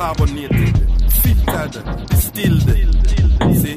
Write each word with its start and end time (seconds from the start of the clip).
carbonated, 0.00 0.74
filtered, 1.12 2.06
distilled. 2.06 2.62
See? 3.54 3.76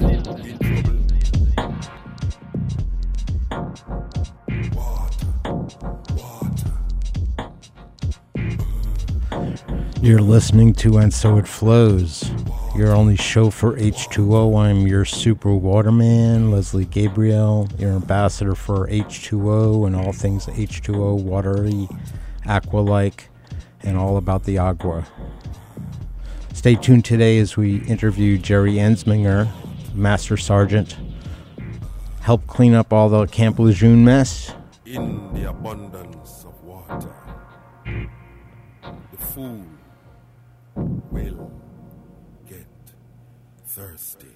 You're 10.01 10.21
listening 10.21 10.73
to 10.75 10.97
And 10.99 11.13
So 11.13 11.37
It 11.39 11.45
Flows, 11.45 12.31
your 12.73 12.93
only 12.93 13.17
show 13.17 13.49
for 13.49 13.75
H2O. 13.75 14.57
I'm 14.57 14.87
your 14.87 15.03
super 15.03 15.53
waterman, 15.53 16.51
Leslie 16.51 16.85
Gabriel, 16.85 17.67
your 17.77 17.91
ambassador 17.91 18.55
for 18.55 18.87
H2O 18.87 19.85
and 19.85 19.93
all 19.93 20.13
things 20.13 20.45
H2O, 20.45 21.21
watery, 21.21 21.89
aqua 22.45 22.77
like, 22.77 23.27
and 23.81 23.97
all 23.97 24.15
about 24.15 24.45
the 24.45 24.57
agua. 24.57 25.05
Stay 26.63 26.75
tuned 26.75 27.03
today 27.03 27.39
as 27.39 27.57
we 27.57 27.83
interview 27.87 28.37
Jerry 28.37 28.75
Ensminger, 28.75 29.51
Master 29.93 30.37
Sergeant. 30.37 30.95
Help 32.21 32.47
clean 32.47 32.73
up 32.73 32.93
all 32.93 33.09
the 33.09 33.25
Camp 33.25 33.59
Lejeune 33.59 34.05
mess. 34.05 34.53
In 34.85 35.33
the 35.33 35.49
abundance 35.49 36.45
of 36.45 36.63
water, 36.63 37.13
the 37.83 39.17
fool 39.17 39.65
will 41.11 41.51
get 42.47 42.65
thirsty. 43.65 44.27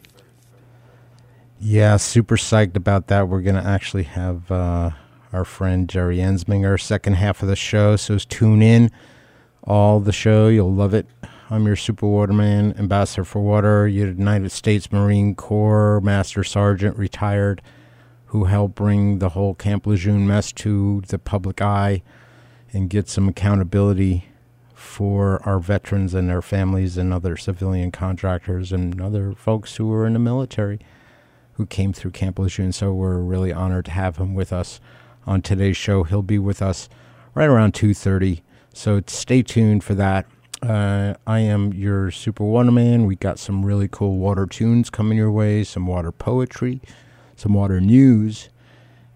Yeah, 1.61 1.95
super 1.95 2.35
psyched 2.35 2.75
about 2.75 3.07
that. 3.07 3.29
We're 3.29 3.39
going 3.39 3.55
to 3.55 3.65
actually 3.65 4.03
have 4.03 4.51
uh, 4.51 4.89
our 5.31 5.45
friend 5.45 5.87
Jerry 5.87 6.17
Ensminger, 6.17 6.77
second 6.77 7.13
half 7.13 7.41
of 7.41 7.47
the 7.47 7.55
show. 7.55 7.95
So 7.95 8.17
tune 8.17 8.61
in 8.61 8.91
all 9.63 10.01
the 10.01 10.11
show. 10.11 10.49
You'll 10.49 10.73
love 10.73 10.93
it. 10.93 11.07
I'm 11.49 11.65
your 11.65 11.77
super 11.77 12.05
waterman, 12.05 12.77
ambassador 12.77 13.23
for 13.23 13.41
water, 13.41 13.87
United 13.87 14.51
States 14.51 14.91
Marine 14.91 15.33
Corps, 15.33 16.01
Master 16.01 16.43
Sergeant, 16.43 16.97
retired, 16.97 17.61
who 18.25 18.45
helped 18.45 18.75
bring 18.75 19.19
the 19.19 19.29
whole 19.29 19.55
Camp 19.55 19.87
Lejeune 19.87 20.27
mess 20.27 20.51
to 20.51 21.03
the 21.07 21.17
public 21.17 21.61
eye 21.61 22.03
and 22.73 22.89
get 22.89 23.07
some 23.07 23.29
accountability 23.29 24.25
for 24.73 25.41
our 25.47 25.57
veterans 25.59 26.13
and 26.13 26.29
their 26.29 26.41
families 26.41 26.97
and 26.97 27.13
other 27.13 27.37
civilian 27.37 27.91
contractors 27.91 28.73
and 28.73 29.01
other 29.01 29.31
folks 29.31 29.77
who 29.77 29.87
were 29.87 30.05
in 30.05 30.11
the 30.11 30.19
military 30.19 30.79
who 31.53 31.65
came 31.65 31.93
through 31.93 32.11
Camp 32.11 32.39
Lejeune. 32.39 32.73
So 32.73 32.91
we're 32.93 33.19
really 33.19 33.53
honored 33.53 33.85
to 33.85 33.91
have 33.91 34.17
him 34.17 34.35
with 34.35 34.51
us 34.51 34.81
on 35.25 35.41
today's 35.41 35.77
show. 35.77 36.03
He'll 36.03 36.21
be 36.21 36.39
with 36.39 36.61
us 36.61 36.89
right 37.33 37.47
around 37.47 37.73
2.30. 37.73 38.41
So 38.73 39.01
stay 39.07 39.43
tuned 39.43 39.85
for 39.85 39.95
that. 39.95 40.25
Uh, 40.61 41.13
I 41.27 41.39
am 41.39 41.71
your 41.71 42.09
super 42.09 42.43
water 42.43 42.71
man. 42.71 43.05
We 43.05 43.15
got 43.15 43.37
some 43.37 43.63
really 43.63 43.87
cool 43.87 44.17
water 44.17 44.47
tunes 44.47 44.89
coming 44.89 45.17
your 45.17 45.31
way, 45.31 45.63
some 45.63 45.85
water 45.85 46.11
poetry, 46.11 46.81
some 47.35 47.53
water 47.53 47.79
news, 47.79 48.49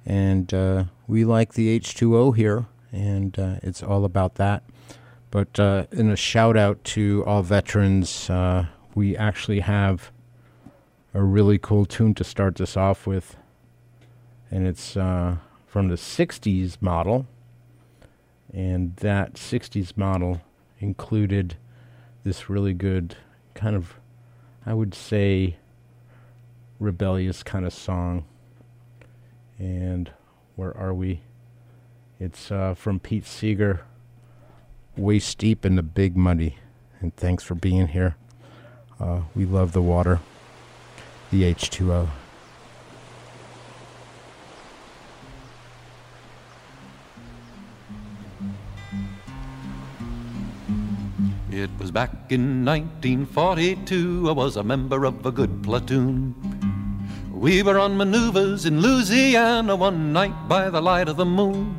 and 0.06 0.54
uh, 0.54 0.84
we 1.08 1.26
like 1.26 1.54
the 1.54 1.80
H2O 1.80 2.36
here, 2.36 2.68
and 2.92 3.38
uh, 3.40 3.56
it's 3.64 3.82
all 3.82 4.06
about 4.06 4.36
that. 4.36 4.64
But 5.32 5.60
uh, 5.60 5.88
in 5.92 6.12
a 6.12 6.16
shout 6.16 6.58
out 6.58 6.84
to 6.86 7.24
all 7.26 7.42
veterans, 7.42 8.30
uh, 8.30 8.68
we 8.94 9.18
actually 9.18 9.62
have 9.62 10.12
a 11.14 11.24
really 11.24 11.58
cool 11.58 11.86
tune 11.86 12.14
to 12.16 12.24
start 12.24 12.56
this 12.58 12.78
off 12.78 13.08
with, 13.08 13.36
and 14.52 14.68
it's 14.68 14.96
uh, 14.96 15.38
from 15.66 15.88
the 15.88 15.96
60s 15.96 16.80
model, 16.82 17.26
and 18.54 18.96
that 18.98 19.34
60s 19.34 19.98
model 19.98 20.42
included 20.82 21.56
this 22.24 22.50
really 22.50 22.74
good 22.74 23.16
kind 23.54 23.76
of, 23.76 23.94
I 24.66 24.74
would 24.74 24.94
say, 24.94 25.56
rebellious 26.80 27.44
kind 27.44 27.66
of 27.66 27.74
song. 27.74 28.26
And 29.58 30.12
where 30.56 30.76
are 30.76 30.94
we? 30.94 31.22
It's 32.20 32.52
uh, 32.52 32.74
from 32.74 33.00
Pete 33.00 33.26
Seeger, 33.26 33.82
Waist 34.98 35.38
Deep 35.38 35.66
in 35.66 35.76
the 35.76 35.84
Big 35.84 36.18
Muddy. 36.18 36.58
And 37.00 37.16
thanks 37.16 37.44
for 37.44 37.56
being 37.56 37.88
here. 37.88 38.16
Uh, 39.00 39.22
we 39.36 39.46
love 39.46 39.72
the 39.72 39.82
water, 39.82 40.20
the 41.32 41.44
H2O. 41.44 42.10
It 51.52 51.70
was 51.78 51.92
back 51.92 52.32
in 52.32 52.64
1942. 52.64 54.30
I 54.30 54.32
was 54.32 54.56
a 54.56 54.64
member 54.64 55.04
of 55.04 55.26
a 55.26 55.34
good 55.34 55.62
platoon. 55.62 56.34
We 57.30 57.62
were 57.62 57.78
on 57.78 57.98
maneuvers 57.98 58.66
in 58.66 58.80
Louisiana 58.80 59.76
one 59.76 60.14
night 60.14 60.48
by 60.48 60.70
the 60.70 60.80
light 60.80 61.10
of 61.10 61.18
the 61.18 61.26
moon. 61.26 61.76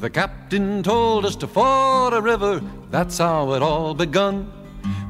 The 0.00 0.08
captain 0.08 0.82
told 0.82 1.26
us 1.26 1.36
to 1.36 1.46
ford 1.46 2.14
a 2.14 2.22
river, 2.22 2.62
that's 2.90 3.18
how 3.18 3.52
it 3.52 3.60
all 3.60 3.92
begun. 3.92 4.50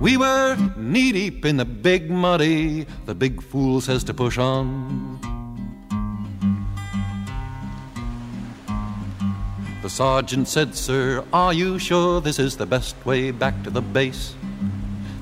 We 0.00 0.16
were 0.16 0.56
knee 0.76 1.12
deep 1.12 1.44
in 1.44 1.56
the 1.56 1.64
big 1.64 2.10
muddy, 2.10 2.88
the 3.06 3.14
big 3.14 3.40
fool 3.40 3.80
says 3.80 4.02
to 4.04 4.14
push 4.14 4.36
on. 4.36 5.39
The 9.82 9.88
sergeant 9.88 10.46
said, 10.46 10.74
Sir, 10.74 11.24
are 11.32 11.54
you 11.54 11.78
sure 11.78 12.20
this 12.20 12.38
is 12.38 12.54
the 12.54 12.66
best 12.66 12.94
way 13.06 13.30
back 13.30 13.62
to 13.62 13.70
the 13.70 13.80
base? 13.80 14.34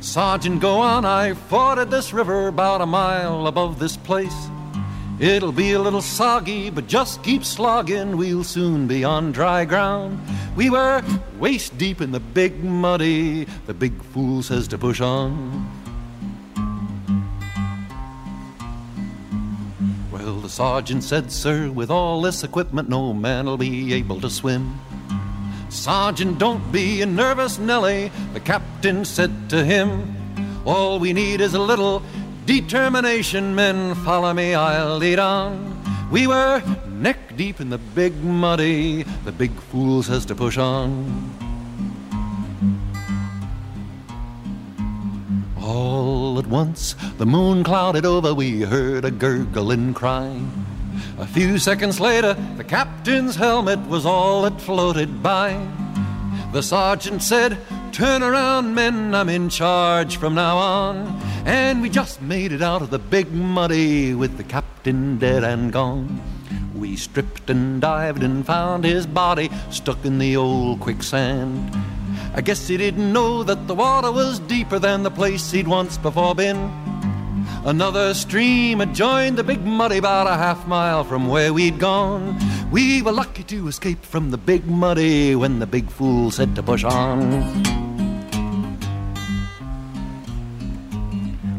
Sergeant, 0.01 0.61
go 0.61 0.81
on, 0.81 1.05
I 1.05 1.35
forded 1.35 1.91
this 1.91 2.13
river 2.13 2.49
about 2.49 2.81
a 2.81 2.87
mile 2.87 3.47
above 3.47 3.79
this 3.79 3.97
place. 3.97 4.49
It'll 5.21 5.53
be 5.53 5.73
a 5.73 5.79
little 5.79 6.03
soggy, 6.03 6.71
but 6.71 6.89
just 6.89 7.23
keep 7.23 7.45
slogging, 7.45 8.17
we'll 8.17 8.43
soon 8.43 8.89
be 8.89 9.05
on 9.05 9.31
dry 9.31 9.65
ground. 9.65 10.19
We 10.57 10.71
were 10.71 11.05
waist 11.39 11.79
deep 11.79 12.01
in 12.01 12.11
the 12.11 12.21
big 12.21 12.65
muddy, 12.65 13.45
the 13.67 13.75
big 13.75 14.03
fool 14.03 14.43
says 14.43 14.67
to 14.69 14.79
push 14.79 15.01
on. 15.01 15.78
The 20.49 20.55
sergeant 20.55 21.05
said, 21.05 21.31
Sir, 21.31 21.71
with 21.71 21.91
all 21.91 22.23
this 22.23 22.43
equipment, 22.43 22.89
no 22.89 23.13
man'll 23.13 23.59
be 23.59 23.93
able 23.93 24.19
to 24.19 24.31
swim. 24.31 24.81
Sergeant, 25.69 26.39
don't 26.39 26.73
be 26.73 27.03
a 27.03 27.07
nervous 27.07 27.59
Nelly, 27.59 28.11
the 28.33 28.41
captain 28.41 29.05
said 29.05 29.51
to 29.51 29.63
him. 29.63 30.17
All 30.65 30.99
we 30.99 31.13
need 31.13 31.43
is 31.43 31.53
a 31.53 31.61
little 31.61 32.03
determination, 32.47 33.55
men. 33.55 33.95
Follow 33.97 34.33
me, 34.33 34.55
I'll 34.55 34.97
lead 34.97 35.19
on. 35.19 36.09
We 36.11 36.27
were 36.27 36.63
neck 36.89 37.37
deep 37.37 37.61
in 37.61 37.69
the 37.69 37.77
big 37.77 38.17
muddy, 38.17 39.03
the 39.27 39.33
big 39.33 39.53
fool 39.53 40.03
says 40.03 40.25
to 40.27 40.35
push 40.35 40.57
on. 40.57 41.38
At 46.39 46.47
once, 46.47 46.95
the 47.17 47.27
moon 47.27 47.65
clouded 47.65 48.07
over, 48.07 48.33
we 48.33 48.61
heard 48.61 49.05
a 49.05 49.11
gurgling 49.11 49.93
cry. 49.93 50.41
A 51.19 51.27
few 51.27 51.59
seconds 51.59 51.99
later, 51.99 52.35
the 52.57 52.63
captain's 52.63 53.35
helmet 53.35 53.81
was 53.89 54.07
all 54.07 54.43
that 54.43 54.61
floated 54.61 55.21
by. 55.21 55.59
The 56.53 56.63
sergeant 56.63 57.25
said, 57.25 57.59
Turn 57.91 58.23
around, 58.23 58.73
men, 58.73 59.17
I'm 59.17 59.29
in 59.29 59.49
charge 59.49 60.17
from 60.17 60.37
now 60.37 60.59
on. 60.59 61.21
And 61.45 61.83
we 61.83 61.91
just 61.91 62.23
made 62.23 62.53
it 62.53 62.63
out 62.63 62.83
of 62.83 62.91
the 62.91 63.01
big 63.01 63.33
muddy 63.33 64.15
with 64.15 64.37
the 64.37 64.45
captain 64.45 65.19
dead 65.19 65.43
and 65.43 65.73
gone. 65.73 66.23
We 66.73 66.95
stripped 66.95 67.51
and 67.51 67.81
dived 67.81 68.23
and 68.23 68.47
found 68.47 68.85
his 68.85 69.09
body 69.09 69.51
stuck 69.71 70.05
in 70.05 70.19
the 70.19 70.37
old 70.37 70.79
quicksand. 70.79 71.77
I 72.35 72.41
guess 72.41 72.69
he 72.69 72.77
didn't 72.77 73.13
know 73.13 73.43
that 73.43 73.67
the 73.67 73.75
water 73.75 74.13
was 74.13 74.39
deeper 74.41 74.79
than 74.79 75.03
the 75.03 75.11
place 75.11 75.51
he'd 75.51 75.67
once 75.67 75.99
before 75.99 76.35
been. 76.35 76.71
Another 77.65 78.15
stream 78.15 78.79
had 78.79 78.95
joined 78.95 79.37
the 79.37 79.45
big 79.45 79.65
muddy 79.65 79.99
about 79.99 80.27
a 80.27 80.37
half 80.37 80.67
mile 80.67 81.05
from 81.05 81.29
where 81.29 81.53
we'd 81.53 81.79
gone. 81.79 82.39
We 82.71 83.03
were 83.03 83.13
lucky 83.13 83.43
to 83.45 83.69
escape 83.69 84.05
from 84.05 84.31
the 84.31 84.39
big 84.39 84.67
muddy 84.67 85.35
when 85.35 85.59
the 85.59 85.67
big 85.67 85.91
fool 85.91 86.31
said 86.31 86.55
to 86.55 86.63
push 86.63 86.85
on. 86.85 87.79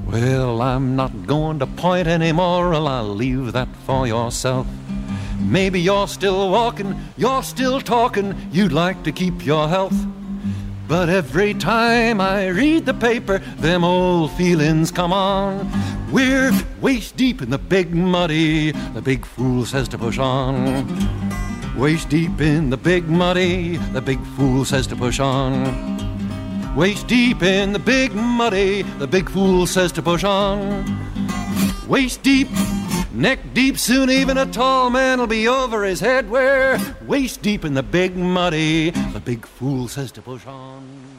Well, 0.06 0.62
I'm 0.62 0.95
not 0.95 1.27
going 1.27 1.60
to 1.60 1.68
point 1.68 2.07
anymore, 2.07 2.74
I'll 2.74 3.15
leave 3.15 3.54
that 3.54 3.69
for 3.86 4.07
yourself. 4.07 4.65
Maybe 5.39 5.80
you're 5.80 6.07
still 6.07 6.50
walking, 6.50 7.00
you're 7.18 7.44
still 7.44 7.81
talking, 7.81 8.36
you'd 8.51 8.72
like 8.72 9.04
to 9.04 9.12
keep 9.12 9.45
your 9.45 9.68
health. 9.68 9.95
But 10.89 11.07
every 11.07 11.53
time 11.53 12.19
I 12.19 12.47
read 12.47 12.88
the 12.88 12.95
paper, 12.95 13.38
them 13.57 13.83
old 13.83 14.31
feelings 14.31 14.89
come 14.89 15.13
on. 15.13 15.69
We're 16.12 16.51
waist 16.81 17.15
deep 17.15 17.44
in 17.44 17.51
the 17.51 17.59
big 17.59 17.94
muddy, 17.94 18.71
the 18.71 19.01
big 19.03 19.24
fool 19.24 19.68
says 19.68 19.88
to 19.89 20.00
push 20.00 20.18
on. 20.18 20.88
Waist 21.77 22.09
deep 22.09 22.41
in 22.41 22.71
the 22.71 22.77
big 22.77 23.07
muddy, 23.07 23.77
the 23.94 24.01
big 24.01 24.19
fool 24.36 24.65
says 24.65 24.88
to 24.88 24.95
push 24.95 25.19
on. 25.19 26.75
Waist 26.75 27.06
deep 27.06 27.44
in 27.44 27.71
the 27.71 27.77
big 27.77 28.15
muddy, 28.15 28.81
the 28.81 29.06
big 29.06 29.30
fool 29.30 29.68
says 29.68 29.91
to 29.91 30.01
push 30.01 30.24
on. 30.24 30.83
Waist 31.88 32.24
deep, 32.24 32.50
neck 33.19 33.39
deep, 33.54 33.77
soon 33.77 34.10
even 34.10 34.38
a 34.38 34.45
tall 34.45 34.89
man'll 34.89 35.27
be 35.27 35.48
over 35.48 35.83
his 35.83 36.00
head. 36.00 36.30
Where 36.30 36.80
waist 37.06 37.42
deep 37.42 37.66
in 37.66 37.74
the 37.74 37.83
big 37.83 38.16
muddy, 38.16 38.89
the 38.89 39.19
big 39.19 39.45
fool 39.45 39.88
says 39.88 40.12
to 40.13 40.21
push 40.21 40.48
on. 40.48 41.19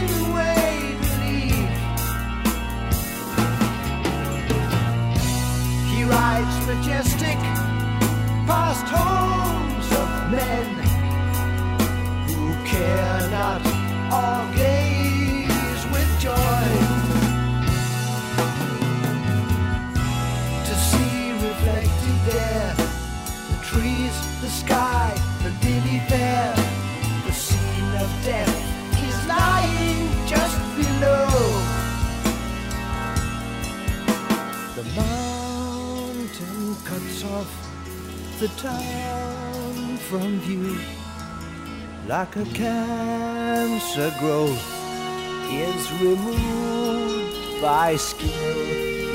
The 34.81 34.89
mountain 34.99 36.75
cuts 36.85 37.23
off 37.25 37.51
the 38.39 38.47
town 38.57 39.97
from 40.09 40.39
view 40.39 40.79
like 42.07 42.35
a 42.35 42.45
cancer 42.45 44.11
growth 44.19 44.59
is 45.51 45.91
removed 46.01 47.61
by 47.61 47.95
skill. 47.95 48.31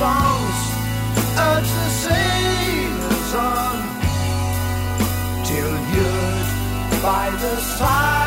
songs 0.02 0.60
urge 1.38 1.72
the 1.80 1.90
sailors 2.06 3.34
on. 3.36 3.78
Till 5.46 5.76
by 7.04 7.30
the 7.42 7.56
sirens 7.78 8.21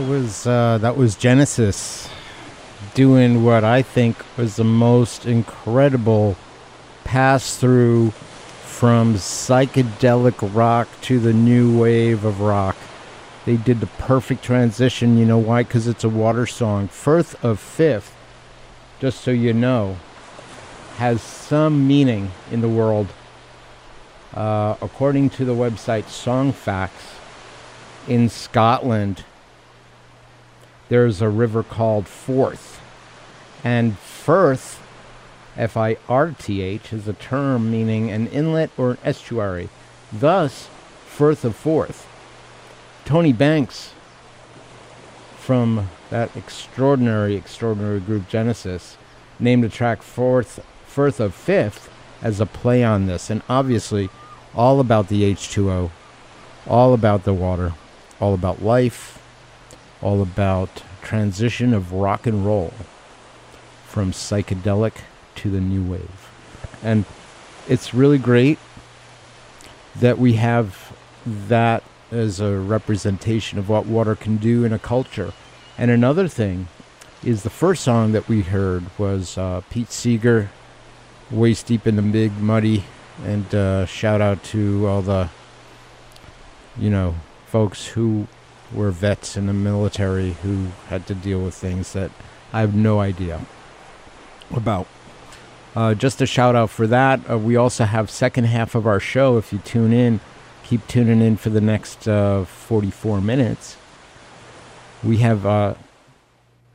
that 0.00 0.08
was 0.08 0.46
uh, 0.46 0.78
that 0.78 0.96
was 0.96 1.14
Genesis 1.14 2.08
doing 2.94 3.44
what 3.44 3.64
I 3.64 3.82
think 3.82 4.16
was 4.36 4.56
the 4.56 4.64
most 4.64 5.26
incredible 5.26 6.36
pass 7.04 7.56
through 7.56 8.12
from 8.12 9.14
psychedelic 9.14 10.54
rock 10.54 10.88
to 11.02 11.18
the 11.18 11.34
new 11.34 11.78
wave 11.78 12.24
of 12.24 12.40
rock. 12.40 12.76
They 13.44 13.56
did 13.56 13.80
the 13.80 13.86
perfect 13.86 14.42
transition. 14.42 15.18
You 15.18 15.26
know 15.26 15.38
why? 15.38 15.64
Because 15.64 15.86
it's 15.86 16.04
a 16.04 16.08
water 16.08 16.46
song. 16.46 16.88
Firth 16.88 17.42
of 17.44 17.60
Fifth, 17.60 18.16
just 19.00 19.20
so 19.20 19.30
you 19.30 19.52
know, 19.52 19.98
has 20.96 21.20
some 21.20 21.86
meaning 21.86 22.30
in 22.50 22.62
the 22.62 22.68
world. 22.68 23.08
Uh, 24.32 24.76
according 24.80 25.28
to 25.30 25.44
the 25.44 25.54
website 25.54 26.04
Songfacts, 26.04 27.18
in 28.08 28.28
Scotland, 28.30 29.24
there's 30.90 31.22
a 31.22 31.28
river 31.28 31.62
called 31.62 32.06
Forth. 32.06 32.80
And 33.64 33.96
Firth, 33.98 34.82
F 35.56 35.76
I 35.76 35.96
R 36.08 36.34
T 36.38 36.60
H, 36.60 36.92
is 36.92 37.08
a 37.08 37.12
term 37.14 37.70
meaning 37.70 38.10
an 38.10 38.26
inlet 38.26 38.70
or 38.76 38.92
an 38.92 38.98
estuary. 39.04 39.70
Thus, 40.12 40.68
Firth 41.06 41.44
of 41.44 41.56
Forth. 41.56 42.06
Tony 43.04 43.32
Banks, 43.32 43.92
from 45.38 45.88
that 46.10 46.36
extraordinary, 46.36 47.36
extraordinary 47.36 48.00
group 48.00 48.28
Genesis, 48.28 48.96
named 49.38 49.62
the 49.62 49.68
track 49.68 50.02
Forth, 50.02 50.64
Firth 50.86 51.20
of 51.20 51.34
Fifth 51.34 51.88
as 52.20 52.40
a 52.40 52.46
play 52.46 52.82
on 52.82 53.06
this. 53.06 53.30
And 53.30 53.42
obviously, 53.48 54.10
all 54.56 54.80
about 54.80 55.08
the 55.08 55.22
H2O, 55.22 55.90
all 56.66 56.94
about 56.94 57.22
the 57.22 57.34
water, 57.34 57.74
all 58.20 58.34
about 58.34 58.60
life, 58.60 59.19
all 60.02 60.22
about 60.22 60.82
transition 61.02 61.74
of 61.74 61.92
rock 61.92 62.26
and 62.26 62.44
roll 62.46 62.72
from 63.86 64.12
psychedelic 64.12 64.94
to 65.34 65.50
the 65.50 65.60
new 65.60 65.82
wave. 65.82 66.30
And 66.82 67.04
it's 67.68 67.92
really 67.92 68.18
great 68.18 68.58
that 69.96 70.18
we 70.18 70.34
have 70.34 70.96
that 71.26 71.82
as 72.10 72.40
a 72.40 72.56
representation 72.56 73.58
of 73.58 73.68
what 73.68 73.86
water 73.86 74.14
can 74.14 74.36
do 74.36 74.64
in 74.64 74.72
a 74.72 74.78
culture. 74.78 75.32
And 75.76 75.90
another 75.90 76.28
thing 76.28 76.68
is 77.22 77.42
the 77.42 77.50
first 77.50 77.84
song 77.84 78.12
that 78.12 78.28
we 78.28 78.42
heard 78.42 78.86
was 78.98 79.36
uh, 79.36 79.62
Pete 79.70 79.90
Seeger, 79.90 80.50
Waist 81.30 81.66
Deep 81.66 81.86
in 81.86 81.96
the 81.96 82.02
Big 82.02 82.32
Muddy, 82.40 82.84
and 83.24 83.54
uh, 83.54 83.86
shout 83.86 84.20
out 84.20 84.42
to 84.44 84.86
all 84.86 85.02
the, 85.02 85.28
you 86.78 86.90
know, 86.90 87.14
folks 87.46 87.86
who 87.88 88.26
were 88.72 88.90
vets 88.90 89.36
in 89.36 89.46
the 89.46 89.52
military 89.52 90.32
who 90.42 90.68
had 90.88 91.06
to 91.06 91.14
deal 91.14 91.40
with 91.40 91.54
things 91.54 91.92
that 91.92 92.10
I 92.52 92.60
have 92.60 92.74
no 92.74 93.00
idea 93.00 93.40
about. 94.52 94.86
Uh, 95.74 95.94
just 95.94 96.20
a 96.20 96.26
shout 96.26 96.56
out 96.56 96.70
for 96.70 96.86
that. 96.86 97.20
Uh, 97.30 97.38
we 97.38 97.56
also 97.56 97.84
have 97.84 98.10
second 98.10 98.44
half 98.44 98.74
of 98.74 98.86
our 98.86 98.98
show. 98.98 99.38
If 99.38 99.52
you 99.52 99.60
tune 99.60 99.92
in, 99.92 100.20
keep 100.64 100.86
tuning 100.88 101.20
in 101.20 101.36
for 101.36 101.50
the 101.50 101.60
next 101.60 102.08
uh, 102.08 102.44
44 102.44 103.20
minutes. 103.20 103.76
We 105.02 105.18
have 105.18 105.46
uh, 105.46 105.74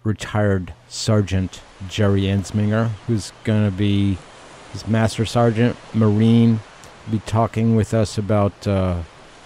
retired 0.04 0.74
Sergeant 0.88 1.62
Jerry 1.90 2.24
Ensminger, 2.24 2.90
who's 3.08 3.34
going 3.44 3.70
to 3.70 3.76
be 3.76 4.18
his 4.72 4.88
Master 4.88 5.26
Sergeant 5.26 5.76
Marine, 5.94 6.62
be 7.12 7.20
talking 7.20 7.76
with 7.76 7.94
us 7.94 8.18
about 8.18 8.66
uh, 8.66 9.02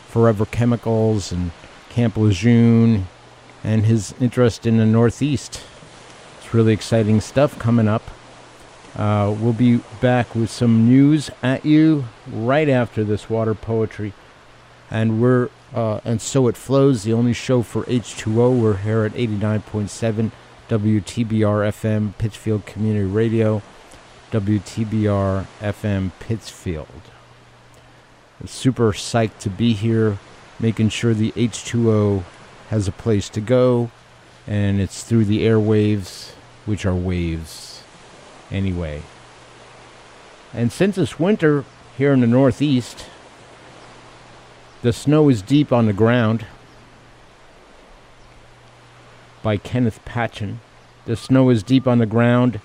Forever 0.08 0.45
Chemicals 0.45 1.32
and 1.32 1.52
Camp 1.89 2.17
Lejeune 2.17 3.08
and 3.63 3.86
his 3.86 4.13
interest 4.19 4.65
in 4.65 4.78
the 4.78 4.86
Northeast. 4.86 5.62
It's 6.38 6.54
really 6.54 6.73
exciting 6.73 7.21
stuff 7.21 7.60
coming 7.60 7.88
up. 7.88 8.04
Uh, 8.95 9.36
we'll 9.39 9.54
be 9.54 9.78
back 10.02 10.34
with 10.36 10.49
some 10.49 10.88
news 10.88 11.30
at 11.43 11.65
you 11.65 12.06
right 12.28 12.67
after 12.67 13.04
this 13.04 13.30
water 13.30 13.54
poetry, 13.54 14.13
and 14.89 15.21
we're 15.21 15.49
uh, 15.73 15.99
and 16.04 16.21
so 16.21 16.47
it 16.47 16.58
flows. 16.58 17.04
The 17.04 17.13
only 17.13 17.34
show 17.34 17.62
for 17.62 17.84
H2O. 17.84 18.60
We're 18.60 18.78
here 18.78 19.04
at 19.06 19.13
89.7 19.13 20.32
WTBR 20.67 21.69
FM 21.69 22.17
Pittsfield 22.17 22.65
Community 22.65 23.06
Radio, 23.06 23.62
WTBR 24.32 25.45
FM 25.60 26.12
Pittsfield. 26.19 26.88
Super 28.45 28.93
psyched 28.93 29.39
to 29.39 29.49
be 29.49 29.73
here, 29.73 30.17
making 30.60 30.89
sure 30.89 31.13
the 31.13 31.32
H2O 31.32 32.24
has 32.69 32.88
a 32.88 32.91
place 32.91 33.30
to 33.30 33.41
go, 33.41 33.91
and 34.45 34.80
it's 34.82 35.04
through 35.04 35.26
the 35.26 35.43
airwaves, 35.43 36.32
which 36.65 36.86
are 36.86 36.95
waves 36.95 37.84
anyway. 38.52 39.02
And 40.54 40.72
since 40.72 40.98
it's 40.98 41.19
winter 41.19 41.63
here 41.98 42.12
in 42.12 42.22
the 42.22 42.28
Northeast, 42.28 43.06
the 44.82 44.93
snow 44.93 45.30
is 45.30 45.41
deep 45.41 45.72
on 45.72 45.86
the 45.86 45.93
ground. 45.93 46.45
By 49.43 49.58
Kenneth 49.58 50.04
Patchen. 50.06 50.60
The 51.06 51.15
snow 51.15 51.50
is 51.50 51.63
deep 51.63 51.88
on 51.88 51.98
the 51.98 52.06
ground. 52.06 52.60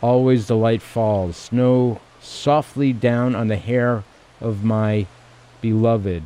Always 0.00 0.46
the 0.46 0.56
light 0.56 0.82
falls. 0.82 1.36
Snow 1.36 2.00
softly 2.20 2.92
down 2.92 3.34
on 3.34 3.48
the 3.48 3.56
hair 3.56 4.04
of 4.40 4.64
my 4.64 5.06
beloved. 5.60 6.24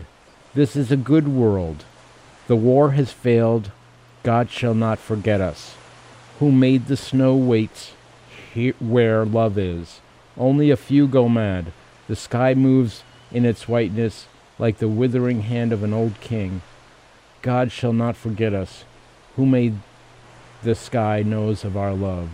This 0.57 0.75
is 0.75 0.91
a 0.91 0.97
good 0.97 1.29
world. 1.29 1.85
The 2.47 2.57
war 2.57 2.93
has 2.93 3.13
failed. 3.13 3.73
God 4.23 4.49
shall 4.49 4.73
not 4.73 4.99
forget 4.99 5.39
us. 5.39 5.75
Who 6.39 6.51
made 6.51 6.87
the 6.87 6.97
snow 6.97 7.37
waits 7.37 7.93
he- 8.55 8.73
where 8.81 9.27
love 9.27 9.59
is. 9.59 10.01
Only 10.35 10.71
a 10.71 10.79
few 10.79 11.09
go 11.09 11.29
mad. 11.29 11.73
The 12.09 12.17
sky 12.17 12.55
moves 12.55 13.03
in 13.31 13.45
its 13.45 13.69
whiteness 13.69 14.29
like 14.59 14.79
the 14.79 14.89
withering 14.89 15.43
hand 15.43 15.75
of 15.75 15.83
an 15.83 15.93
old 15.93 16.19
king. 16.21 16.63
God 17.43 17.71
shall 17.71 17.93
not 17.93 18.17
forget 18.17 18.55
us. 18.55 18.85
Who 19.37 19.45
made 19.45 19.75
the 20.63 20.75
sky 20.75 21.23
knows 21.23 21.65
of 21.65 21.77
our 21.77 21.93
love. 21.93 22.31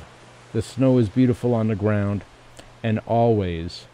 The 0.52 0.62
snow 0.62 0.98
is 0.98 1.08
beautiful 1.08 1.54
on 1.54 1.66
the 1.66 1.74
ground, 1.74 2.22
and 2.84 3.00
always 3.04 3.86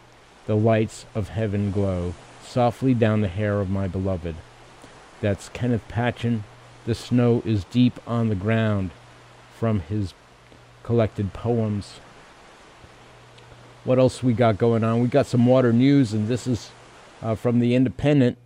the 0.45 0.55
lights 0.55 1.07
of 1.15 1.31
heaven 1.31 1.71
glow 1.71 2.13
softly 2.49 2.95
down 2.95 3.21
the 3.21 3.29
hair 3.29 3.61
of 3.61 3.71
my 3.71 3.87
beloved. 3.87 4.35
That's 5.21 5.49
Kenneth 5.51 5.87
Patchen. 5.89 6.45
The 6.87 6.95
snow 6.95 7.43
is 7.45 7.65
deep 7.65 8.01
on 8.07 8.29
the 8.29 8.35
ground 8.35 8.91
from 9.59 9.81
his 9.81 10.15
collected 10.83 11.33
poems. 11.33 12.01
What 13.85 13.99
else 13.99 14.23
we 14.23 14.33
got 14.33 14.59
going 14.59 14.85
on? 14.85 15.01
We 15.01 15.09
got 15.09 15.27
some 15.27 15.47
water 15.47 15.73
news, 15.73 16.13
and 16.13 16.29
this 16.29 16.47
is 16.47 16.71
uh, 17.23 17.35
from 17.35 17.59
the 17.59 17.75
Independent. 17.75 18.39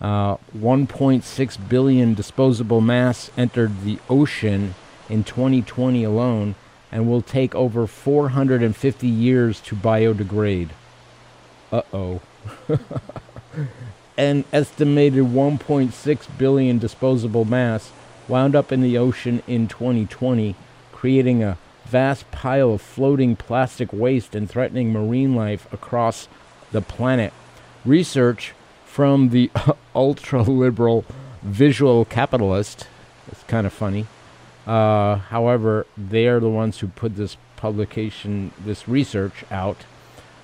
Uh, 0.00 0.36
1.6 0.56 1.68
billion 1.68 2.14
disposable 2.14 2.80
mass 2.80 3.30
entered 3.36 3.82
the 3.82 3.98
ocean 4.08 4.74
in 5.08 5.24
2020 5.24 6.04
alone, 6.04 6.54
and 6.92 7.08
will 7.08 7.22
take 7.22 7.54
over 7.54 7.86
450 7.86 9.06
years 9.06 9.60
to 9.60 9.74
biodegrade. 9.74 10.70
Uh 11.72 11.82
oh. 11.92 12.20
an 14.16 14.44
estimated 14.52 15.24
1.6 15.24 16.38
billion 16.38 16.78
disposable 16.78 17.44
mass 17.44 17.92
wound 18.28 18.54
up 18.54 18.70
in 18.70 18.80
the 18.80 18.96
ocean 18.96 19.42
in 19.46 19.66
2020, 19.66 20.54
creating 20.92 21.42
a 21.42 21.58
vast 21.86 22.30
pile 22.30 22.74
of 22.74 22.80
floating 22.80 23.34
plastic 23.34 23.92
waste 23.92 24.34
and 24.34 24.48
threatening 24.48 24.92
marine 24.92 25.34
life 25.34 25.70
across 25.72 26.28
the 26.70 26.80
planet. 26.80 27.32
Research 27.84 28.54
from 28.84 29.30
the 29.30 29.50
ultra 29.94 30.42
liberal 30.42 31.04
visual 31.42 32.04
capitalist, 32.04 32.86
it's 33.30 33.42
kind 33.44 33.66
of 33.66 33.72
funny. 33.72 34.06
Uh, 34.66 35.16
however, 35.16 35.86
they 35.96 36.28
are 36.28 36.38
the 36.38 36.48
ones 36.48 36.78
who 36.78 36.88
put 36.88 37.16
this 37.16 37.36
publication, 37.56 38.52
this 38.64 38.86
research 38.86 39.44
out, 39.50 39.78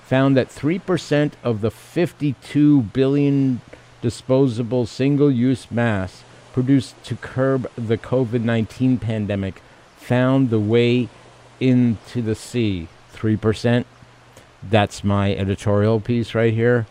found 0.07 0.37
that 0.37 0.47
3% 0.47 1.33
of 1.43 1.59
the 1.59 1.69
52 1.69 2.81
billion 2.81 3.59
disposable 4.01 4.85
single 4.85 5.29
use 5.29 5.69
mass 5.69 6.23
produced 6.53 6.95
to 7.03 7.15
curb 7.15 7.69
the 7.75 7.97
COVID 7.97 8.41
19 8.41 8.99
pandemic 8.99 9.61
found 9.97 10.49
the 10.49 10.59
way 10.59 11.09
into 11.59 12.21
the 12.21 12.35
sea. 12.35 12.87
3%. 13.13 13.83
That's 14.63 15.03
my 15.03 15.35
editorial 15.35 15.99
piece 15.99 16.33
right 16.33 16.53
here. 16.53 16.87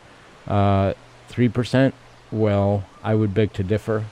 Uh, 0.47 0.93
3%. 1.31 1.93
Well, 2.31 2.85
I 3.03 3.15
would 3.15 3.33
beg 3.33 3.55
to 3.55 3.65
differ. 3.65 4.05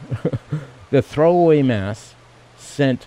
the 0.91 1.03
throwaway 1.03 1.63
mass 1.63 2.15
sent 2.57 3.07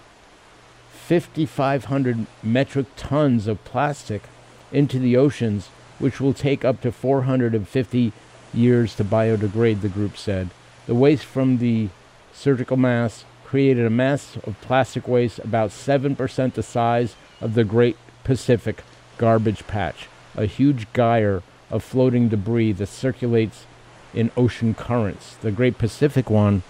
5,500 0.91 2.27
metric 2.43 2.86
tons 2.95 3.47
of 3.47 3.63
plastic 3.63 4.23
into 4.71 4.99
the 4.99 5.17
oceans, 5.17 5.69
which 5.99 6.19
will 6.19 6.33
take 6.33 6.63
up 6.63 6.81
to 6.81 6.91
450 6.91 8.12
years 8.53 8.95
to 8.95 9.03
biodegrade, 9.03 9.81
the 9.81 9.89
group 9.89 10.17
said. 10.17 10.49
The 10.86 10.95
waste 10.95 11.25
from 11.25 11.57
the 11.57 11.89
surgical 12.33 12.77
mask 12.77 13.25
created 13.45 13.86
a 13.86 13.89
mass 13.89 14.38
of 14.43 14.60
plastic 14.62 15.07
waste 15.07 15.39
about 15.39 15.69
7% 15.69 16.53
the 16.53 16.63
size 16.63 17.15
of 17.41 17.53
the 17.53 17.63
Great 17.63 17.97
Pacific 18.23 18.83
Garbage 19.17 19.65
Patch, 19.67 20.07
a 20.36 20.45
huge 20.45 20.88
gyre 20.93 21.41
of 21.69 21.83
floating 21.83 22.29
debris 22.29 22.73
that 22.73 22.88
circulates 22.88 23.65
in 24.13 24.31
ocean 24.38 24.73
currents. 24.73 25.36
The 25.36 25.51
Great 25.51 25.77
Pacific 25.77 26.29
one 26.29 26.63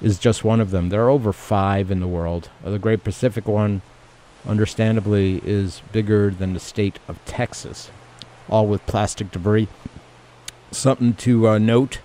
is 0.00 0.18
just 0.18 0.44
one 0.44 0.60
of 0.60 0.70
them. 0.70 0.88
There 0.88 1.04
are 1.04 1.10
over 1.10 1.32
five 1.32 1.90
in 1.90 2.00
the 2.00 2.06
world. 2.06 2.50
Uh, 2.64 2.70
the 2.70 2.78
Great 2.78 3.04
Pacific 3.04 3.46
one, 3.46 3.82
understandably, 4.46 5.42
is 5.44 5.82
bigger 5.92 6.30
than 6.30 6.54
the 6.54 6.60
state 6.60 6.98
of 7.08 7.24
Texas, 7.24 7.90
all 8.48 8.66
with 8.66 8.86
plastic 8.86 9.30
debris. 9.30 9.68
Something 10.70 11.14
to 11.14 11.48
uh, 11.48 11.58
note 11.58 12.00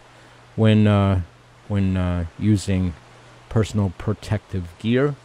when 0.56 0.88
uh, 0.88 1.22
when 1.68 1.98
uh, 1.98 2.26
using 2.40 2.94
personal 3.50 3.94
protective 3.98 4.68
gear. 4.80 5.16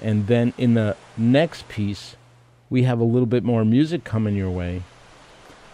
And 0.00 0.26
then 0.26 0.52
in 0.58 0.74
the 0.74 0.96
next 1.16 1.68
piece, 1.68 2.16
we 2.68 2.82
have 2.82 2.98
a 2.98 3.04
little 3.04 3.26
bit 3.26 3.44
more 3.44 3.64
music 3.64 4.02
coming 4.04 4.34
your 4.34 4.50
way. 4.50 4.82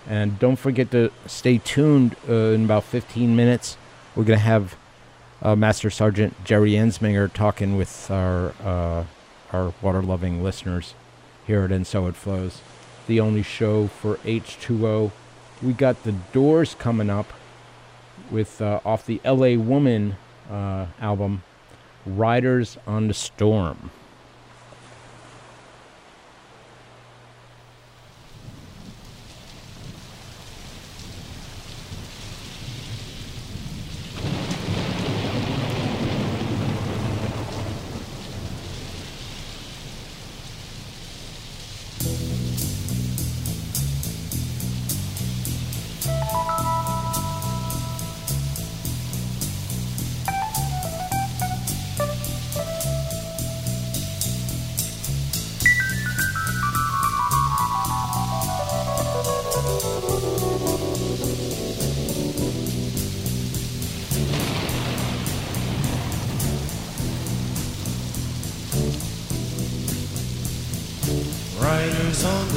And 0.06 0.38
don't 0.38 0.56
forget 0.56 0.90
to 0.92 1.10
stay 1.26 1.58
tuned 1.58 2.16
uh, 2.28 2.32
in 2.32 2.64
about 2.64 2.84
15 2.84 3.34
minutes. 3.34 3.76
We're 4.14 4.24
going 4.24 4.38
to 4.38 4.44
have 4.44 4.76
uh, 5.42 5.54
Master 5.54 5.90
Sergeant 5.90 6.44
Jerry 6.44 6.72
Ensminger 6.72 7.32
talking 7.32 7.76
with 7.76 8.10
our 8.10 8.54
uh, 8.62 9.04
our 9.52 9.72
water 9.80 10.02
loving 10.02 10.42
listeners 10.42 10.94
here 11.46 11.62
at 11.62 11.72
And 11.72 11.86
So 11.86 12.06
It 12.06 12.16
Flows, 12.16 12.60
the 13.08 13.18
only 13.18 13.42
show 13.42 13.88
for 13.88 14.16
H2O. 14.18 15.10
We 15.60 15.72
got 15.72 16.04
the 16.04 16.12
Doors 16.12 16.76
coming 16.76 17.10
up 17.10 17.32
with 18.30 18.62
uh, 18.62 18.80
off 18.84 19.04
the 19.04 19.20
LA 19.24 19.60
Woman 19.60 20.16
uh, 20.48 20.86
album, 21.00 21.42
Riders 22.06 22.78
on 22.86 23.08
the 23.08 23.14
Storm. 23.14 23.90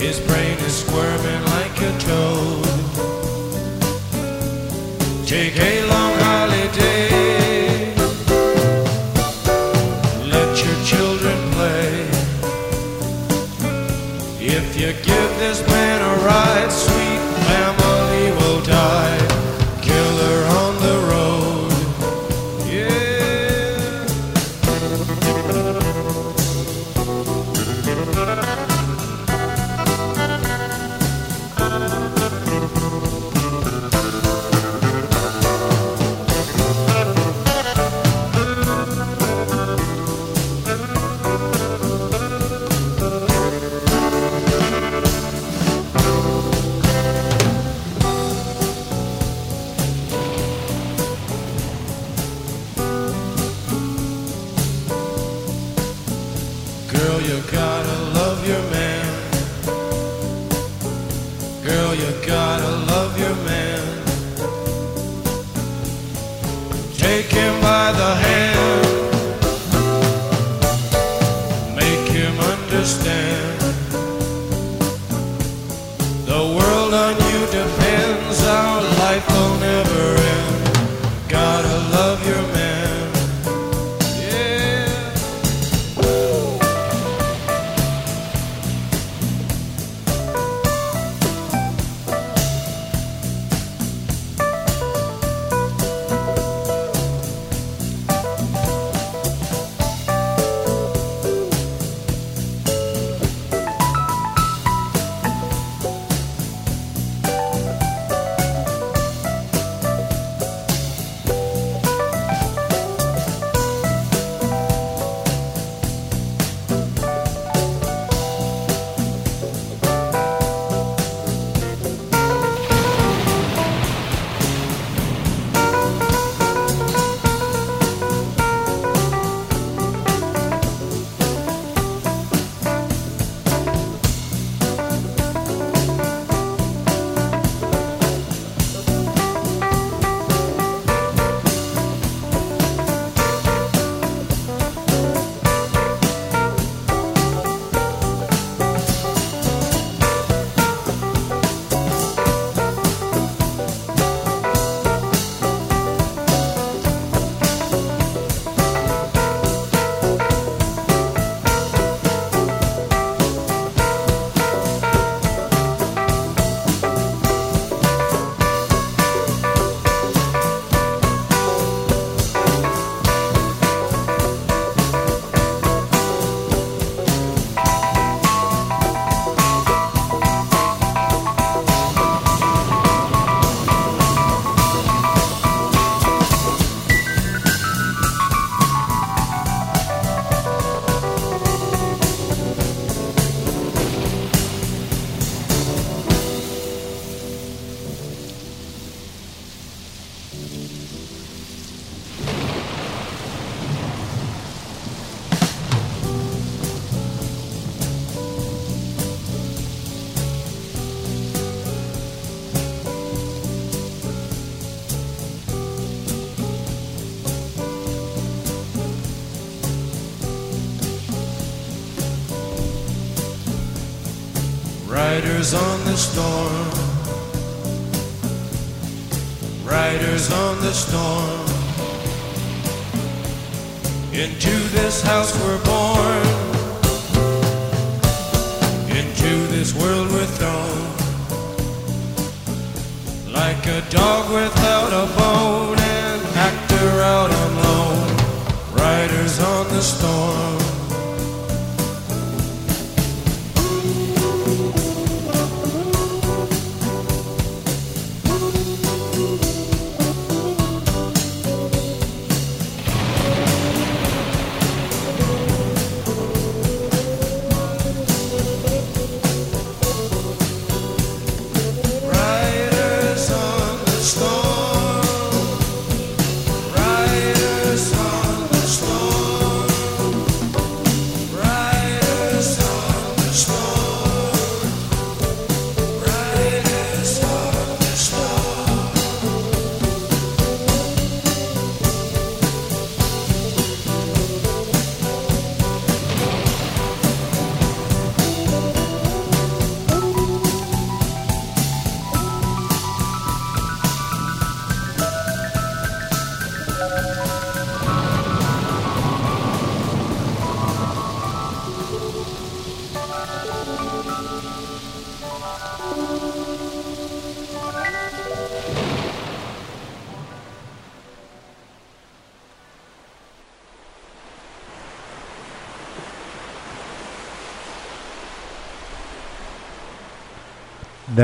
His 0.00 0.18
brain 0.18 0.56
is 0.60 0.76
squirming 0.78 1.44
like 1.44 1.78
a 1.82 1.92
toad. 1.98 2.64
Take 5.26 5.58
a 5.58 5.84
long 5.88 6.14
holiday. 6.20 7.09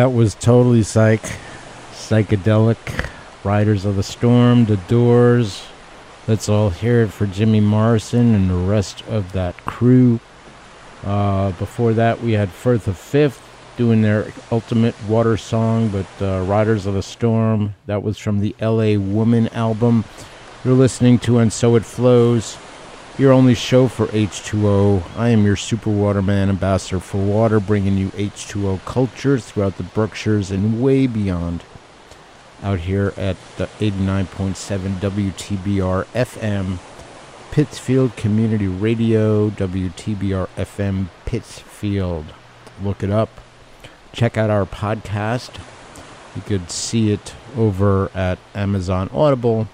That 0.06 0.12
was 0.12 0.36
totally 0.36 0.84
psych, 0.84 1.22
psychedelic. 1.90 3.10
Riders 3.42 3.84
of 3.84 3.96
the 3.96 4.04
Storm, 4.04 4.66
The 4.66 4.76
Doors. 4.76 5.64
Let's 6.28 6.48
all 6.48 6.70
hear 6.70 7.02
it 7.02 7.08
for 7.08 7.26
Jimmy 7.26 7.58
Morrison 7.58 8.32
and 8.32 8.48
the 8.48 8.54
rest 8.54 9.02
of 9.08 9.32
that 9.32 9.56
crew. 9.64 10.20
Uh, 11.04 11.50
before 11.58 11.92
that, 11.94 12.22
we 12.22 12.34
had 12.34 12.50
Firth 12.50 12.86
of 12.86 12.96
Fifth 12.96 13.42
doing 13.76 14.02
their 14.02 14.32
ultimate 14.52 14.94
water 15.08 15.36
song, 15.36 15.88
but 15.88 16.06
uh, 16.22 16.40
Riders 16.42 16.86
of 16.86 16.94
the 16.94 17.02
Storm. 17.02 17.74
That 17.86 18.04
was 18.04 18.16
from 18.16 18.38
the 18.38 18.54
LA 18.60 18.96
Woman 18.96 19.48
album. 19.48 20.04
You're 20.64 20.74
listening 20.74 21.18
to 21.20 21.38
And 21.38 21.52
So 21.52 21.74
It 21.74 21.84
Flows, 21.84 22.56
your 23.18 23.32
only 23.32 23.54
show 23.54 23.88
for 23.88 24.06
H2O. 24.08 25.02
I 25.16 25.30
am 25.30 25.44
your 25.44 25.56
Super 25.56 25.88
Waterman 25.88 26.50
ambassador 26.50 27.00
for 27.00 27.16
water, 27.16 27.60
bringing 27.60 27.96
you 27.96 28.08
H2O 28.10 28.84
culture 28.84 29.38
throughout 29.38 29.78
the 29.78 29.84
Berkshires 29.84 30.50
and 30.50 30.82
way 30.82 31.06
beyond. 31.06 31.64
Out 32.62 32.80
here 32.80 33.14
at 33.16 33.36
the 33.56 33.66
89.7 33.78 34.96
WTBR 34.96 36.04
FM, 36.06 36.78
Pittsfield 37.50 38.16
Community 38.16 38.66
Radio, 38.66 39.48
WTBR 39.48 40.48
FM 40.56 41.08
Pittsfield. 41.24 42.26
Look 42.82 43.02
it 43.02 43.10
up. 43.10 43.40
Check 44.12 44.36
out 44.36 44.50
our 44.50 44.66
podcast. 44.66 45.58
You 46.34 46.42
could 46.42 46.70
see 46.70 47.12
it 47.12 47.34
over 47.56 48.10
at 48.14 48.38
Amazon 48.54 49.08
Audible, 49.10 49.68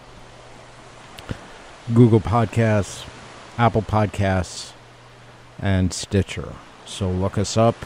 Google 1.92 2.20
Podcasts, 2.20 3.05
Apple 3.62 3.83
Podcasts, 3.83 4.72
and 5.61 5.92
Stitcher. 5.92 6.53
So 6.85 7.09
look 7.09 7.38
us 7.38 7.57
up. 7.57 7.77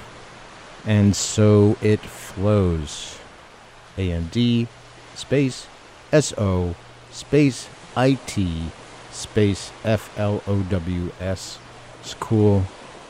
And 0.86 1.14
so 1.14 1.76
it 1.82 2.00
flows. 2.00 3.18
A 3.98 4.10
N 4.10 4.30
D 4.32 4.68
space 5.14 5.66
S 6.10 6.32
O 6.38 6.74
space 7.10 7.68
I 7.94 8.14
T 8.24 8.70
space 9.10 9.70
F 9.84 10.18
L 10.18 10.42
O 10.46 10.62
W 10.62 11.12
S. 11.20 11.58
It's 12.00 12.14
cool. 12.14 12.64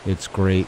It's 0.05 0.27
great. 0.27 0.67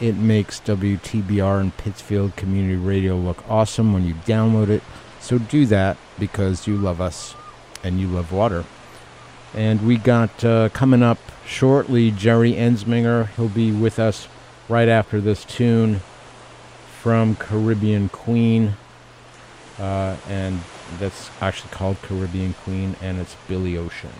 It 0.00 0.14
makes 0.14 0.60
WTBR 0.60 1.60
and 1.60 1.76
Pittsfield 1.76 2.36
Community 2.36 2.76
Radio 2.76 3.16
look 3.16 3.42
awesome 3.50 3.92
when 3.92 4.04
you 4.04 4.14
download 4.14 4.68
it. 4.68 4.84
So 5.18 5.38
do 5.38 5.66
that 5.66 5.96
because 6.20 6.68
you 6.68 6.76
love 6.76 7.00
us 7.00 7.34
and 7.82 7.98
you 7.98 8.06
love 8.06 8.30
water. 8.30 8.64
And 9.54 9.86
we 9.86 9.96
got 9.96 10.44
uh, 10.44 10.70
coming 10.70 11.02
up 11.02 11.18
shortly 11.46 12.10
Jerry 12.10 12.52
Ensminger. 12.52 13.28
He'll 13.36 13.48
be 13.48 13.70
with 13.70 13.98
us 13.98 14.28
right 14.68 14.88
after 14.88 15.20
this 15.20 15.44
tune 15.44 16.00
from 17.00 17.36
Caribbean 17.36 18.08
Queen. 18.08 18.76
Uh, 19.78 20.16
and 20.28 20.60
that's 20.98 21.30
actually 21.40 21.70
called 21.70 22.00
Caribbean 22.02 22.54
Queen, 22.54 22.96
and 23.02 23.18
it's 23.18 23.36
Billy 23.48 23.76
Ocean. 23.76 24.10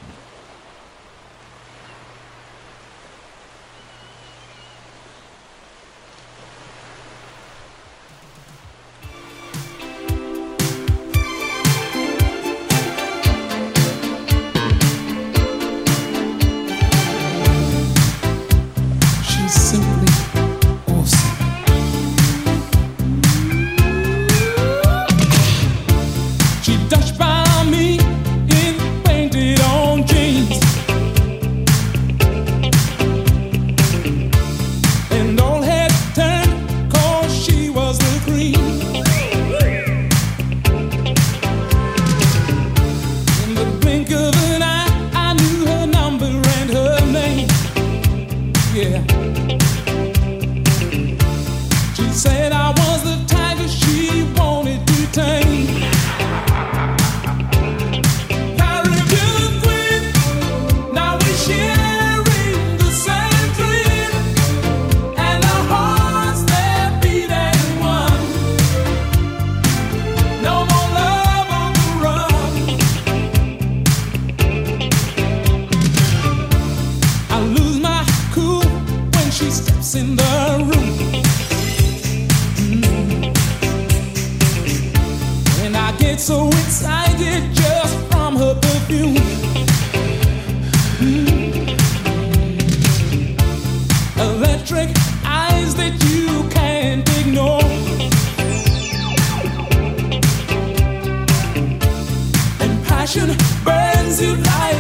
passion 103.12 103.37
burns 103.64 104.22
you 104.22 104.35
like 104.37 104.72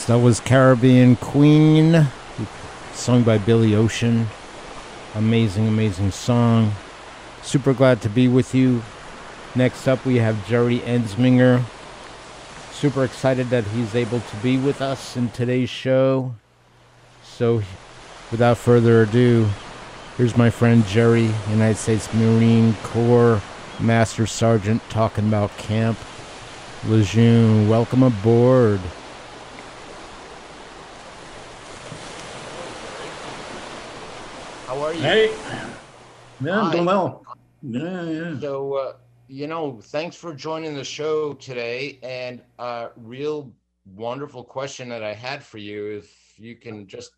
Yes, 0.00 0.06
that 0.06 0.18
was 0.18 0.40
Caribbean 0.40 1.14
Queen, 1.16 2.06
sung 2.94 3.22
by 3.22 3.36
Billy 3.36 3.74
Ocean. 3.74 4.28
Amazing, 5.14 5.68
amazing 5.68 6.10
song. 6.10 6.72
Super 7.42 7.74
glad 7.74 8.00
to 8.00 8.08
be 8.08 8.26
with 8.26 8.54
you. 8.54 8.82
Next 9.54 9.86
up, 9.86 10.06
we 10.06 10.16
have 10.16 10.48
Jerry 10.48 10.78
Ensminger. 10.78 11.64
Super 12.72 13.04
excited 13.04 13.50
that 13.50 13.64
he's 13.64 13.94
able 13.94 14.20
to 14.20 14.36
be 14.36 14.56
with 14.56 14.80
us 14.80 15.18
in 15.18 15.28
today's 15.32 15.68
show. 15.68 16.34
So, 17.22 17.60
without 18.30 18.56
further 18.56 19.02
ado, 19.02 19.50
here's 20.16 20.34
my 20.34 20.48
friend 20.48 20.86
Jerry, 20.86 21.30
United 21.50 21.76
States 21.76 22.12
Marine 22.14 22.72
Corps 22.84 23.42
Master 23.78 24.26
Sergeant, 24.26 24.80
talking 24.88 25.28
about 25.28 25.54
Camp 25.58 25.98
Lejeune. 26.86 27.68
Welcome 27.68 28.02
aboard. 28.02 28.80
How 34.70 34.80
are 34.84 34.94
you? 34.94 35.02
Hey, 35.02 35.26
yeah, 36.40 36.60
I'm 36.60 36.70
doing 36.70 36.84
well. 36.84 37.24
Yeah, 37.60 38.04
yeah. 38.04 38.38
So, 38.38 38.74
uh, 38.74 38.92
you 39.26 39.48
know, 39.48 39.80
thanks 39.80 40.14
for 40.14 40.32
joining 40.32 40.76
the 40.76 40.84
show 40.84 41.32
today. 41.34 41.98
And 42.04 42.40
a 42.60 42.90
real 42.94 43.52
wonderful 43.96 44.44
question 44.44 44.88
that 44.90 45.02
I 45.02 45.12
had 45.12 45.42
for 45.42 45.58
you, 45.58 45.86
if 45.86 46.38
you 46.38 46.54
can 46.54 46.86
just 46.86 47.10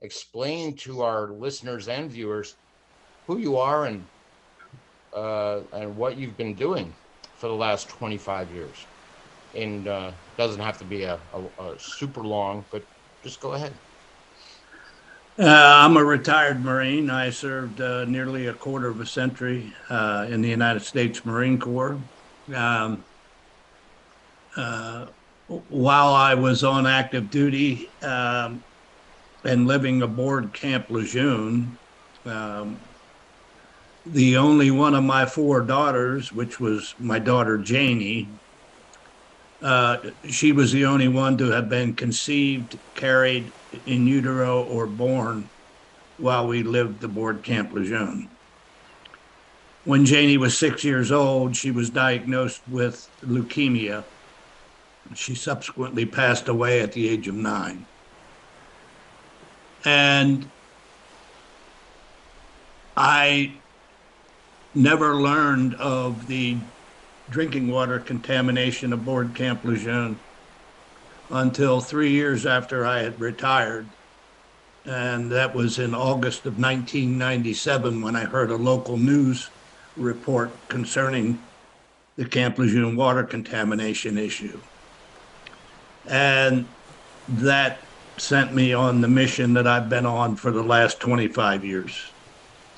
explain 0.00 0.74
to 0.76 1.02
our 1.02 1.32
listeners 1.32 1.86
and 1.86 2.10
viewers 2.10 2.56
who 3.26 3.36
you 3.36 3.58
are 3.58 3.84
and 3.84 4.08
uh, 5.12 5.64
and 5.74 5.96
what 5.96 6.16
you've 6.16 6.38
been 6.38 6.54
doing 6.54 6.96
for 7.34 7.48
the 7.48 7.54
last 7.54 7.90
25 7.90 8.50
years. 8.50 8.86
And 9.52 9.86
uh, 9.86 10.12
doesn't 10.38 10.62
have 10.62 10.78
to 10.78 10.86
be 10.86 11.02
a, 11.02 11.20
a, 11.34 11.42
a 11.62 11.74
super 11.78 12.24
long, 12.24 12.64
but 12.70 12.86
just 13.22 13.38
go 13.38 13.52
ahead. 13.52 13.78
Uh, 15.38 15.44
I'm 15.44 15.98
a 15.98 16.04
retired 16.04 16.64
Marine. 16.64 17.10
I 17.10 17.28
served 17.28 17.82
uh, 17.82 18.06
nearly 18.06 18.46
a 18.46 18.54
quarter 18.54 18.88
of 18.88 19.02
a 19.02 19.06
century 19.06 19.70
uh, 19.90 20.26
in 20.30 20.40
the 20.40 20.48
United 20.48 20.80
States 20.80 21.26
Marine 21.26 21.58
Corps. 21.58 21.98
Um, 22.54 23.04
uh, 24.56 25.06
while 25.68 26.14
I 26.14 26.32
was 26.32 26.64
on 26.64 26.86
active 26.86 27.30
duty 27.30 27.90
um, 28.00 28.64
and 29.44 29.66
living 29.66 30.00
aboard 30.00 30.54
Camp 30.54 30.88
Lejeune, 30.88 31.76
um, 32.24 32.78
the 34.06 34.38
only 34.38 34.70
one 34.70 34.94
of 34.94 35.04
my 35.04 35.26
four 35.26 35.60
daughters, 35.60 36.32
which 36.32 36.58
was 36.58 36.94
my 36.98 37.18
daughter 37.18 37.58
Janie, 37.58 38.26
uh, 39.62 39.98
she 40.28 40.52
was 40.52 40.72
the 40.72 40.84
only 40.84 41.08
one 41.08 41.38
to 41.38 41.50
have 41.50 41.68
been 41.68 41.94
conceived, 41.94 42.78
carried 42.94 43.52
in 43.86 44.06
utero, 44.06 44.62
or 44.62 44.86
born 44.86 45.50
while 46.16 46.46
we 46.46 46.62
lived 46.62 47.02
aboard 47.04 47.42
Camp 47.42 47.72
Lejeune. 47.72 48.30
When 49.84 50.04
Janie 50.04 50.36
was 50.36 50.58
six 50.58 50.84
years 50.84 51.12
old, 51.12 51.56
she 51.56 51.70
was 51.70 51.90
diagnosed 51.90 52.62
with 52.66 53.08
leukemia. 53.22 54.06
She 55.14 55.34
subsequently 55.34 56.04
passed 56.06 56.48
away 56.48 56.80
at 56.80 56.92
the 56.92 57.08
age 57.08 57.28
of 57.28 57.34
nine. 57.36 57.86
And 59.84 60.52
I 62.96 63.62
never 64.74 65.14
learned 65.16 65.74
of 65.74 66.26
the 66.26 66.66
drinking 67.30 67.70
water 67.70 67.98
contamination 67.98 68.92
aboard 68.92 69.34
Camp 69.34 69.64
Lejeune 69.64 70.18
until 71.30 71.80
three 71.80 72.10
years 72.10 72.46
after 72.46 72.86
I 72.86 73.02
had 73.02 73.20
retired. 73.20 73.86
And 74.84 75.32
that 75.32 75.54
was 75.54 75.78
in 75.78 75.94
August 75.94 76.46
of 76.46 76.60
1997 76.60 78.00
when 78.00 78.14
I 78.14 78.24
heard 78.24 78.50
a 78.50 78.56
local 78.56 78.96
news 78.96 79.50
report 79.96 80.50
concerning 80.68 81.40
the 82.16 82.24
Camp 82.24 82.58
Lejeune 82.58 82.96
water 82.96 83.24
contamination 83.24 84.16
issue. 84.16 84.60
And 86.06 86.66
that 87.28 87.78
sent 88.16 88.54
me 88.54 88.72
on 88.72 89.00
the 89.00 89.08
mission 89.08 89.54
that 89.54 89.66
I've 89.66 89.88
been 89.88 90.06
on 90.06 90.36
for 90.36 90.50
the 90.50 90.62
last 90.62 91.00
25 91.00 91.64
years. 91.64 92.10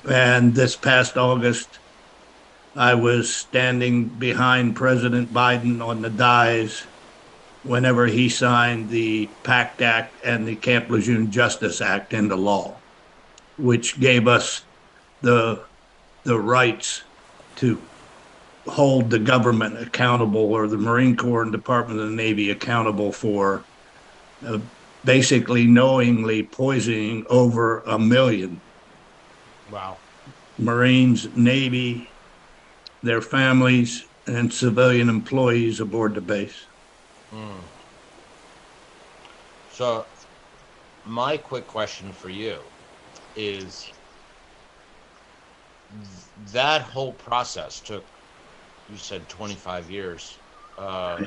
And 0.09 0.55
this 0.55 0.75
past 0.75 1.17
August, 1.17 1.79
I 2.75 2.93
was 2.93 3.33
standing 3.33 4.07
behind 4.07 4.75
President 4.75 5.33
Biden 5.33 5.85
on 5.85 6.01
the 6.01 6.09
dais 6.09 6.85
whenever 7.63 8.07
he 8.07 8.29
signed 8.29 8.89
the 8.89 9.27
PACT 9.43 9.81
Act 9.81 10.25
and 10.25 10.47
the 10.47 10.55
Camp 10.55 10.89
Lejeune 10.89 11.31
Justice 11.31 11.81
Act 11.81 12.13
into 12.13 12.35
law, 12.35 12.77
which 13.57 13.99
gave 13.99 14.27
us 14.27 14.63
the 15.21 15.63
the 16.23 16.39
rights 16.39 17.03
to 17.55 17.81
hold 18.67 19.09
the 19.09 19.19
government 19.19 19.77
accountable 19.81 20.53
or 20.53 20.67
the 20.67 20.77
Marine 20.77 21.15
Corps 21.15 21.41
and 21.41 21.51
Department 21.51 21.99
of 21.99 22.09
the 22.09 22.15
Navy 22.15 22.51
accountable 22.51 23.11
for 23.11 23.63
uh, 24.45 24.59
basically 25.03 25.65
knowingly 25.65 26.43
poisoning 26.43 27.25
over 27.29 27.79
a 27.81 27.97
million 27.97 28.61
Wow. 29.71 29.97
Marines, 30.57 31.35
Navy, 31.37 32.09
their 33.01 33.21
families, 33.21 34.05
and 34.27 34.53
civilian 34.53 35.09
employees 35.09 35.79
aboard 35.79 36.15
the 36.15 36.21
base. 36.21 36.67
So, 39.67 40.07
my 41.03 41.37
quick 41.37 41.67
question 41.67 42.11
for 42.13 42.29
you 42.29 42.71
is 43.35 43.91
th- 45.91 46.51
that 46.53 46.81
whole 46.81 47.13
process 47.13 47.81
took, 47.81 48.07
you 48.87 48.97
said 48.97 49.29
25 49.29 49.89
years. 49.89 50.41
Uh, 50.77 51.25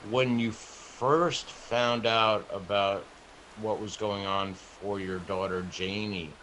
when 0.00 0.38
you 0.38 0.52
first 0.52 1.52
found 1.52 2.06
out 2.06 2.46
about 2.50 3.08
what 3.56 3.80
was 3.80 3.96
going 3.96 4.26
on 4.26 4.54
for 4.54 5.00
your 5.00 5.20
daughter 5.20 5.62
Janie, 5.62 6.36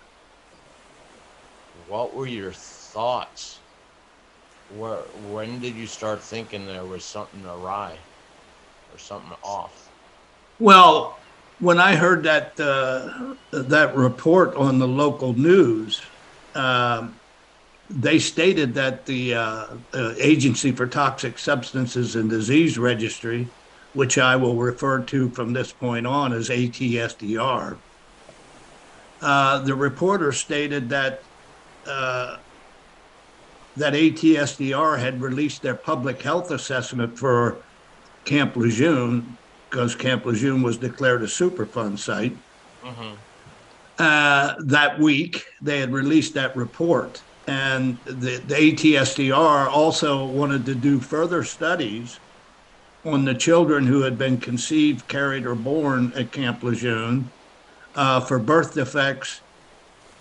what 1.73 2.13
were 2.13 2.27
your 2.27 2.53
thoughts? 2.53 3.60
Where, 4.77 4.97
when 5.31 5.59
did 5.59 5.75
you 5.75 5.87
start 5.87 6.21
thinking 6.21 6.65
there 6.65 6.85
was 6.85 7.03
something 7.03 7.45
awry 7.45 7.97
or 8.93 8.99
something 8.99 9.35
off? 9.43 9.89
Well, 10.59 11.17
when 11.59 11.79
I 11.79 11.95
heard 11.95 12.23
that 12.23 12.59
uh, 12.59 13.35
that 13.51 13.95
report 13.95 14.55
on 14.55 14.79
the 14.79 14.87
local 14.87 15.33
news, 15.33 16.01
um, 16.55 17.15
they 17.89 18.19
stated 18.19 18.73
that 18.75 19.05
the 19.05 19.35
uh, 19.35 19.67
uh, 19.93 20.13
Agency 20.17 20.71
for 20.71 20.87
Toxic 20.87 21.37
Substances 21.37 22.15
and 22.15 22.29
Disease 22.29 22.77
Registry, 22.77 23.47
which 23.93 24.17
I 24.17 24.35
will 24.35 24.55
refer 24.55 25.01
to 25.01 25.29
from 25.29 25.53
this 25.53 25.71
point 25.71 26.07
on 26.07 26.33
as 26.33 26.49
ATSDR, 26.49 27.77
uh, 29.21 29.59
the 29.59 29.75
reporter 29.75 30.31
stated 30.31 30.89
that 30.89 31.21
uh, 31.85 32.37
that 33.77 33.93
ATSDR 33.93 34.99
had 34.99 35.21
released 35.21 35.61
their 35.61 35.75
public 35.75 36.21
health 36.21 36.51
assessment 36.51 37.17
for 37.17 37.57
Camp 38.25 38.55
Lejeune 38.55 39.37
because 39.69 39.95
Camp 39.95 40.25
Lejeune 40.25 40.61
was 40.61 40.77
declared 40.77 41.21
a 41.21 41.27
Superfund 41.27 41.97
site. 41.97 42.35
Uh, 43.97 44.55
that 44.65 44.99
week, 44.99 45.45
they 45.61 45.79
had 45.79 45.93
released 45.93 46.33
that 46.33 46.55
report. 46.55 47.23
And 47.47 47.97
the, 48.05 48.37
the 48.37 48.55
ATSDR 48.55 49.67
also 49.67 50.25
wanted 50.25 50.65
to 50.65 50.75
do 50.75 50.99
further 50.99 51.43
studies 51.43 52.19
on 53.05 53.25
the 53.25 53.33
children 53.33 53.85
who 53.87 54.01
had 54.01 54.17
been 54.17 54.37
conceived, 54.39 55.07
carried, 55.07 55.45
or 55.45 55.55
born 55.55 56.13
at 56.15 56.31
Camp 56.31 56.63
Lejeune 56.63 57.31
uh, 57.95 58.19
for 58.19 58.39
birth 58.39 58.73
defects 58.73 59.41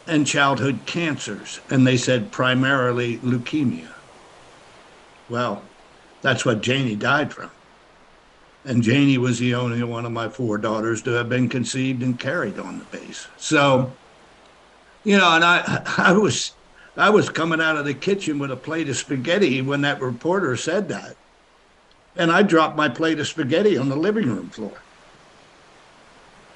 and 0.07 0.26
childhood 0.26 0.80
cancers. 0.86 1.61
And 1.70 1.86
they 1.86 1.96
said 1.96 2.32
primarily 2.32 3.18
leukemia. 3.18 3.88
Well, 5.28 5.62
that's 6.22 6.44
what 6.44 6.61
Janie 6.61 6.96
died 6.96 7.32
from. 7.32 7.51
And 8.64 8.82
Janie 8.82 9.18
was 9.18 9.38
the 9.38 9.55
only 9.55 9.82
one 9.82 10.05
of 10.05 10.12
my 10.12 10.28
four 10.28 10.59
daughters 10.59 11.01
to 11.03 11.11
have 11.12 11.28
been 11.28 11.48
conceived 11.48 12.03
and 12.03 12.18
carried 12.18 12.59
on 12.59 12.78
the 12.78 12.84
base. 12.86 13.26
So, 13.38 13.90
you 15.05 15.16
know, 15.16 15.32
and 15.32 15.44
I, 15.44 15.82
I 15.96 16.12
was, 16.12 16.53
I 16.96 17.09
was 17.09 17.30
coming 17.30 17.61
out 17.61 17.76
of 17.76 17.86
the 17.86 17.94
kitchen 17.94 18.38
with 18.38 18.51
a 18.51 18.57
plate 18.57 18.88
of 18.88 18.96
spaghetti 18.96 19.62
when 19.62 19.80
that 19.82 20.03
reporter 20.03 20.57
said 20.57 20.88
that, 20.88 21.16
and 22.16 22.30
I 22.30 22.42
dropped 22.42 22.76
my 22.76 22.88
plate 22.88 23.18
of 23.18 23.28
spaghetti 23.28 23.78
on 23.78 23.88
the 23.88 23.96
living 23.96 24.26
room 24.26 24.51
floor. 24.51 24.82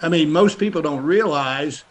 I 0.03 0.09
mean, 0.09 0.30
most 0.30 0.59
people 0.59 0.82
don't 0.82 1.05
realize 1.05 1.84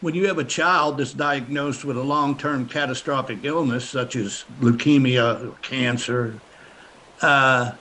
when 0.00 0.14
you 0.14 0.26
have 0.28 0.38
a 0.38 0.44
child 0.44 0.98
that's 0.98 1.12
diagnosed 1.12 1.84
with 1.84 1.96
a 1.96 2.02
long-term 2.02 2.68
catastrophic 2.68 3.38
illness 3.42 3.88
such 3.88 4.14
as 4.16 4.44
leukemia 4.60 5.48
or 5.48 5.56
cancer, 5.56 6.40
uh, 7.20 7.72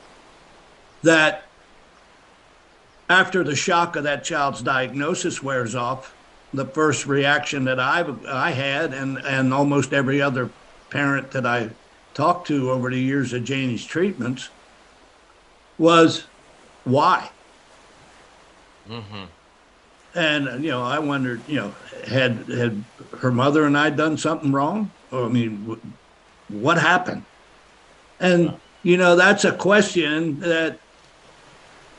that 1.04 1.44
after 3.10 3.44
the 3.44 3.56
shock 3.56 3.96
of 3.96 4.04
that 4.04 4.24
child's 4.24 4.62
diagnosis 4.62 5.42
wears 5.44 5.76
off, 5.76 6.14
the 6.54 6.66
first 6.66 7.06
reaction 7.06 7.66
that 7.66 7.80
I 7.80 8.06
I 8.28 8.52
had, 8.52 8.94
and 8.94 9.18
and 9.20 9.54
almost 9.54 9.94
every 9.94 10.22
other 10.22 10.50
parent 10.90 11.32
that 11.32 11.46
I 11.46 11.70
talked 12.14 12.48
to 12.48 12.72
over 12.72 12.90
the 12.90 13.00
years 13.00 13.34
of 13.34 13.44
Janie's 13.44 13.86
treatments, 13.86 14.50
was 15.78 16.26
why. 16.84 17.30
Mm-hmm. 18.90 19.26
And 20.18 20.64
you 20.64 20.72
know, 20.72 20.84
I 20.84 20.98
wondered, 20.98 21.42
you 21.48 21.58
know, 21.58 21.76
had 22.08 22.50
had 22.50 22.84
her 23.20 23.32
mother 23.32 23.66
and 23.66 23.78
I 23.78 23.92
done 23.92 24.18
something 24.18 24.52
wrong? 24.52 24.90
Or 25.12 25.26
I 25.26 25.30
mean, 25.30 25.80
what 26.50 26.80
happened? 26.80 27.24
And 28.20 28.60
you 28.82 28.98
know, 28.98 29.16
that's 29.16 29.46
a 29.46 29.56
question 29.56 30.40
that 30.40 30.80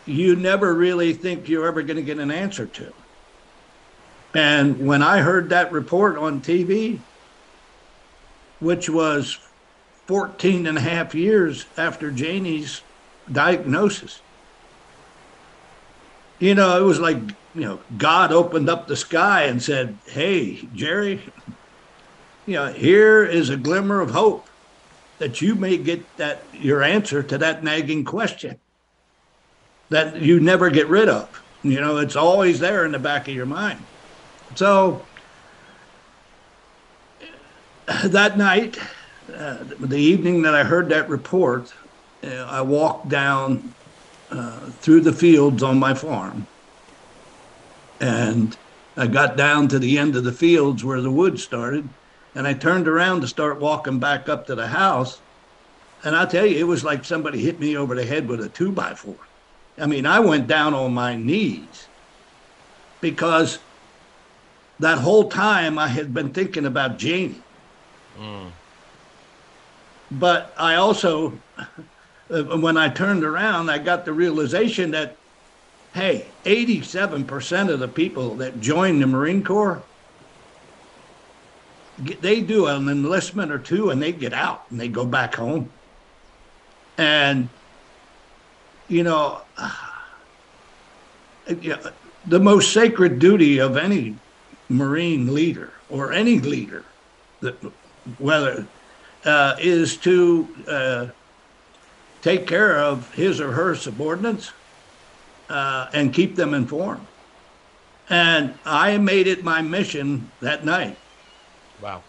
you 0.05 0.35
never 0.35 0.75
really 0.75 1.13
think 1.13 1.49
you're 1.49 1.67
ever 1.67 1.83
going 1.83 1.97
to 1.97 2.03
get 2.03 2.19
an 2.19 2.33
answer 2.33 2.67
to. 2.67 2.93
And 4.35 4.85
when 4.87 5.03
I 5.03 5.21
heard 5.21 5.51
that 5.51 5.71
report 5.71 6.19
on 6.19 6.41
TV, 6.41 6.99
which 8.59 8.91
was 8.91 9.39
14 10.07 10.67
and 10.67 10.77
a 10.77 10.81
half 10.81 11.15
years 11.15 11.67
after 11.77 12.11
Janie's 12.11 12.83
diagnosis, 13.31 14.21
you 16.41 16.55
know, 16.55 16.79
it 16.79 16.85
was 16.85 17.01
like, 17.01 17.19
you 17.59 17.65
know, 17.65 17.83
God 17.97 18.31
opened 18.31 18.69
up 18.69 18.87
the 18.87 18.97
sky 18.97 19.45
and 19.45 19.61
said, 19.61 19.99
Hey, 20.07 20.69
Jerry, 20.73 21.29
you 22.47 22.55
know, 22.55 22.73
here 22.73 23.25
is 23.25 23.51
a 23.51 23.57
glimmer 23.57 24.01
of 24.01 24.11
hope 24.11 24.49
that 25.19 25.41
you 25.41 25.57
may 25.57 25.77
get 25.77 26.17
that 26.19 26.45
your 26.53 26.85
answer 26.85 27.21
to 27.25 27.39
that 27.39 27.65
nagging 27.65 28.05
question 28.05 28.61
that 29.91 30.21
you 30.21 30.39
never 30.39 30.71
get 30.71 30.87
rid 30.87 31.09
of. 31.09 31.43
You 31.65 31.81
know, 31.81 31.99
it's 31.99 32.15
always 32.15 32.61
there 32.61 32.85
in 32.85 32.93
the 32.93 33.01
back 33.01 33.27
of 33.27 33.35
your 33.35 33.47
mind. 33.47 33.85
So 34.55 35.03
that 38.05 38.39
night, 38.39 38.79
uh, 39.35 39.65
the 39.81 39.99
evening 39.99 40.43
that 40.43 40.55
I 40.55 40.63
heard 40.63 40.91
that 40.91 41.09
report, 41.09 41.75
uh, 42.23 42.29
I 42.29 42.61
walked 42.61 43.09
down 43.09 43.75
uh, 44.31 44.71
through 44.71 45.01
the 45.01 45.13
fields 45.13 45.63
on 45.65 45.81
my 45.81 45.95
farm. 45.95 46.47
And 48.01 48.57
I 48.97 49.07
got 49.07 49.37
down 49.37 49.69
to 49.69 49.79
the 49.79 49.99
end 49.99 50.17
of 50.17 50.25
the 50.25 50.33
fields 50.33 50.85
where 50.85 51.01
the 51.01 51.11
woods 51.11 51.43
started. 51.43 51.89
And 52.35 52.47
I 52.47 52.55
turned 52.55 52.87
around 52.87 53.21
to 53.23 53.29
start 53.29 53.61
walking 53.61 53.99
back 53.99 54.29
up 54.29 54.47
to 54.47 54.55
the 54.55 54.69
house. 54.69 55.21
And 56.05 56.15
I 56.15 56.27
tell 56.27 56.47
you, 56.47 56.59
it 56.59 56.67
was 56.67 56.85
like 56.85 57.05
somebody 57.05 57.41
hit 57.41 57.59
me 57.59 57.77
over 57.77 57.95
the 57.95 58.05
head 58.05 58.29
with 58.29 58.41
a 58.41 58.49
two 58.49 58.71
by 58.71 58.95
four. 58.95 59.17
I 59.77 59.87
mean, 59.87 60.07
I 60.07 60.21
went 60.21 60.47
down 60.47 60.75
on 60.75 60.95
my 60.95 61.17
knees 61.17 61.89
because 63.01 63.59
that 64.81 64.99
whole 64.99 65.29
time 65.29 65.79
I 65.79 65.89
had 65.89 66.15
been 66.15 66.31
thinking 66.31 66.67
about 66.67 66.99
Janie. 66.99 67.43
Mm. 68.19 68.51
But 70.11 70.55
I 70.57 70.77
also, 70.77 71.39
when 72.29 72.77
I 72.77 72.89
turned 72.89 73.25
around, 73.25 73.71
I 73.71 73.79
got 73.79 74.05
the 74.05 74.13
realization 74.13 74.91
that, 74.93 75.17
hey, 75.99 76.25
87% 76.45 77.71
of 77.71 77.81
the 77.81 77.89
people 77.89 78.37
that 78.37 78.61
join 78.61 79.01
the 79.01 79.07
Marine 79.09 79.43
Corps, 79.43 79.83
they 82.21 82.41
do 82.41 82.67
an 82.67 82.89
enlistment 82.89 83.51
or 83.51 83.59
two 83.59 83.91
and 83.91 84.01
they 84.01 84.13
get 84.13 84.33
out 84.33 84.65
and 84.71 84.79
they 84.79 84.87
go 84.87 85.05
back 85.05 85.35
home. 85.35 85.69
And, 86.97 87.49
you 88.87 89.03
know, 89.03 89.41
the 91.47 92.41
most 92.41 92.73
sacred 92.73 93.19
duty 93.19 93.59
of 93.59 93.77
any 93.77 94.15
Marine 94.69 95.35
leader 95.35 95.73
or 95.91 96.13
any 96.13 96.39
leader, 96.39 96.85
that 97.41 97.57
whether 98.19 98.65
uh, 99.25 99.57
is 99.59 99.97
to 99.97 100.49
uh, 100.69 101.07
take 102.23 102.47
care 102.47 102.79
of 102.79 103.13
his 103.15 103.41
or 103.41 103.51
her 103.51 103.75
subordinates 103.75 104.53
uh, 105.49 105.87
and 105.93 106.13
keep 106.13 106.37
them 106.37 106.55
informed. 106.55 107.07
And 108.09 108.59
I 108.65 108.99
made 108.99 109.27
it 109.27 109.45
my 109.45 109.61
mission 109.63 110.31
that 110.41 110.65
night 110.65 110.99
Wow. 111.81 112.03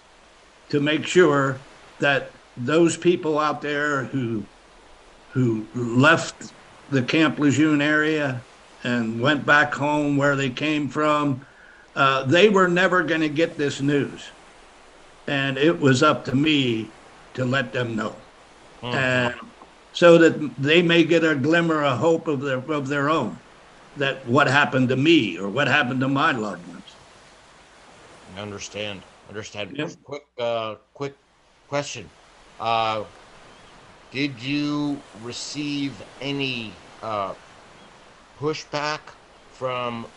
to 0.69 0.79
make 0.79 1.05
sure 1.05 1.57
that 1.99 2.31
those 2.55 2.97
people 2.97 3.37
out 3.39 3.61
there 3.61 4.05
who 4.05 4.45
who 5.33 5.67
left 5.75 6.53
the 6.89 7.03
Camp 7.03 7.37
Lejeune 7.37 7.81
area 7.81 8.41
and 8.83 9.21
went 9.21 9.45
back 9.45 9.73
home 9.75 10.17
where 10.17 10.35
they 10.35 10.49
came 10.49 10.89
from, 10.89 11.45
uh, 11.95 12.23
they 12.23 12.49
were 12.49 12.67
never 12.67 13.03
going 13.03 13.21
to 13.21 13.29
get 13.29 13.57
this 13.57 13.79
news, 13.81 14.31
and 15.27 15.57
it 15.57 15.79
was 15.79 16.01
up 16.01 16.25
to 16.25 16.35
me 16.35 16.89
to 17.35 17.45
let 17.45 17.71
them 17.73 17.95
know, 17.95 18.15
and 18.81 19.35
so 19.99 20.17
that 20.17 20.55
they 20.57 20.81
may 20.81 21.03
get 21.03 21.25
a 21.25 21.35
glimmer 21.35 21.83
of 21.83 21.97
hope 21.97 22.29
of 22.29 22.39
their 22.39 22.59
of 22.71 22.87
their 22.87 23.09
own, 23.09 23.41
that 23.97 24.25
what 24.25 24.47
happened 24.47 24.87
to 24.87 24.95
me 24.95 25.37
or 25.37 25.49
what 25.49 25.67
happened 25.67 25.99
to 25.99 26.07
my 26.07 26.31
loved 26.31 26.65
ones. 26.65 26.99
I 28.33 28.39
understand. 28.39 29.05
Understand. 29.27 29.73
Yeah. 29.75 29.89
Quick, 30.03 30.23
uh, 30.39 30.75
quick 30.93 31.17
question. 31.67 32.11
Uh, 32.57 33.05
did 34.09 34.41
you 34.41 35.03
receive 35.13 36.01
any 36.21 36.85
uh, 37.01 37.33
pushback 38.39 39.15
from 39.49 40.13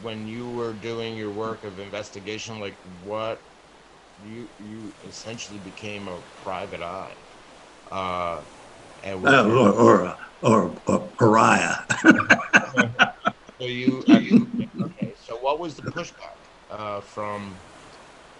when 0.00 0.26
you 0.26 0.48
were 0.48 0.74
doing 0.74 1.14
your 1.14 1.30
work 1.30 1.62
of 1.62 1.78
investigation? 1.78 2.58
Like 2.58 2.80
what 2.82 3.44
you 4.18 4.50
you 4.58 4.96
essentially 5.04 5.60
became 5.60 6.08
a 6.08 6.22
private 6.34 6.82
eye, 6.82 7.18
uh, 9.04 9.44
or, 9.44 9.70
or, 9.70 10.04
a- 10.04 10.18
or 10.42 10.80
pariah. 11.18 11.76
So 13.60 13.66
you, 13.66 14.06
you 14.12 14.52
okay? 14.82 15.14
So 15.16 15.38
what 15.38 15.58
was 15.58 15.76
the 15.76 15.82
pushback 15.82 16.50
uh, 16.70 17.00
from 17.00 17.62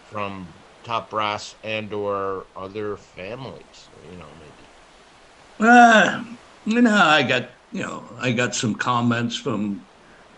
from 0.02 0.54
top 0.84 1.10
brass 1.10 1.54
and 1.62 1.92
or 1.92 2.48
other 2.56 2.96
families? 2.96 3.90
You 4.02 4.16
know, 4.16 4.34
maybe. 4.38 4.72
Uh, 5.58 6.22
you 6.64 6.82
know, 6.82 6.94
I 6.94 7.22
got 7.22 7.50
you 7.70 7.82
know, 7.82 8.16
I 8.18 8.32
got 8.32 8.54
some 8.54 8.74
comments 8.74 9.36
from 9.36 9.86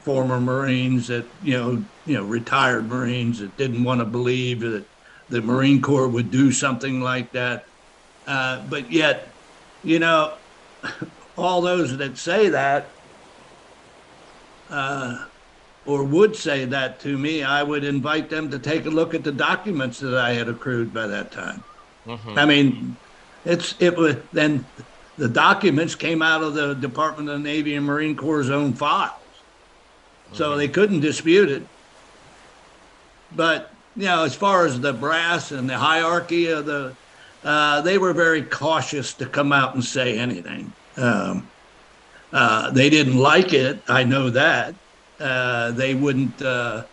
former 0.04 0.40
Marines 0.40 1.08
that 1.08 1.32
you 1.40 1.52
know, 1.56 1.84
you 2.04 2.14
know, 2.14 2.24
retired 2.24 2.88
Marines 2.88 3.40
that 3.40 3.56
didn't 3.56 3.84
want 3.84 4.00
to 4.00 4.06
believe 4.06 4.60
that 4.60 4.86
the 5.28 5.42
Marine 5.42 5.82
Corps 5.82 6.08
would 6.08 6.30
do 6.30 6.52
something 6.52 7.00
like 7.00 7.32
that. 7.32 7.64
Uh, 8.26 8.66
but 8.68 8.90
yet, 8.92 9.37
you 9.84 9.98
know, 9.98 10.34
all 11.36 11.60
those 11.60 11.96
that 11.98 12.18
say 12.18 12.48
that, 12.50 12.86
uh, 14.70 15.24
or 15.86 16.04
would 16.04 16.36
say 16.36 16.66
that 16.66 17.00
to 17.00 17.16
me, 17.16 17.42
I 17.42 17.62
would 17.62 17.84
invite 17.84 18.28
them 18.28 18.50
to 18.50 18.58
take 18.58 18.84
a 18.84 18.90
look 18.90 19.14
at 19.14 19.24
the 19.24 19.32
documents 19.32 20.00
that 20.00 20.14
I 20.14 20.34
had 20.34 20.48
accrued 20.48 20.92
by 20.92 21.06
that 21.06 21.32
time. 21.32 21.64
I 22.36 22.44
mean, 22.44 22.96
it's 23.44 23.74
it 23.78 23.96
was 23.96 24.16
then 24.32 24.64
the 25.16 25.28
documents 25.28 25.94
came 25.94 26.22
out 26.22 26.42
of 26.42 26.54
the 26.54 26.74
Department 26.74 27.28
of 27.28 27.38
the 27.38 27.44
Navy 27.44 27.74
and 27.74 27.84
Marine 27.84 28.16
Corps' 28.16 28.50
own 28.50 28.72
files, 28.72 29.12
so 30.32 30.56
they 30.56 30.68
couldn't 30.68 31.00
dispute 31.00 31.50
it. 31.50 31.66
But 33.34 33.72
you 33.96 34.04
know, 34.04 34.24
as 34.24 34.34
far 34.34 34.64
as 34.64 34.80
the 34.80 34.92
brass 34.92 35.50
and 35.50 35.68
the 35.68 35.76
hierarchy 35.76 36.48
of 36.48 36.66
the, 36.66 36.94
uh, 37.42 37.80
they 37.82 37.98
were 37.98 38.12
very 38.14 38.42
cautious 38.44 39.14
to 39.16 39.28
come 39.28 39.52
out 39.52 39.74
and 39.74 39.84
say 39.84 40.18
anything. 40.18 40.74
Um, 40.96 41.50
uh, 42.32 42.70
they 42.72 42.90
didn't 42.90 43.16
like 43.18 43.52
it. 43.52 43.82
I 43.88 44.04
know 44.04 44.30
that. 44.30 44.76
Uh, 45.20 45.72
they 45.72 45.94
wouldn't. 45.94 46.42
Uh, 46.42 46.86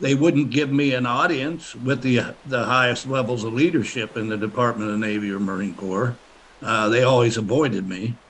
they 0.00 0.14
wouldn't 0.14 0.50
give 0.50 0.70
me 0.72 0.94
an 0.94 1.06
audience 1.06 1.74
with 1.74 2.02
the 2.02 2.36
the 2.44 2.64
highest 2.64 3.06
levels 3.06 3.44
of 3.44 3.54
leadership 3.54 4.16
in 4.16 4.28
the 4.28 4.38
Department 4.38 4.90
of 4.90 4.98
Navy 4.98 5.30
or 5.30 5.40
Marine 5.40 5.76
Corps. 5.76 6.20
Uh, 6.62 6.88
they 6.88 7.02
always 7.02 7.36
avoided 7.36 7.86
me 7.88 8.20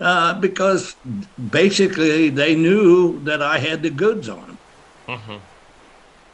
uh, 0.00 0.38
because 0.40 0.96
basically 1.50 2.30
they 2.30 2.54
knew 2.54 3.22
that 3.24 3.42
I 3.42 3.58
had 3.58 3.82
the 3.82 3.90
goods 3.90 4.28
on 4.28 4.48
them. 4.48 4.60
Mm-hmm. 5.08 5.44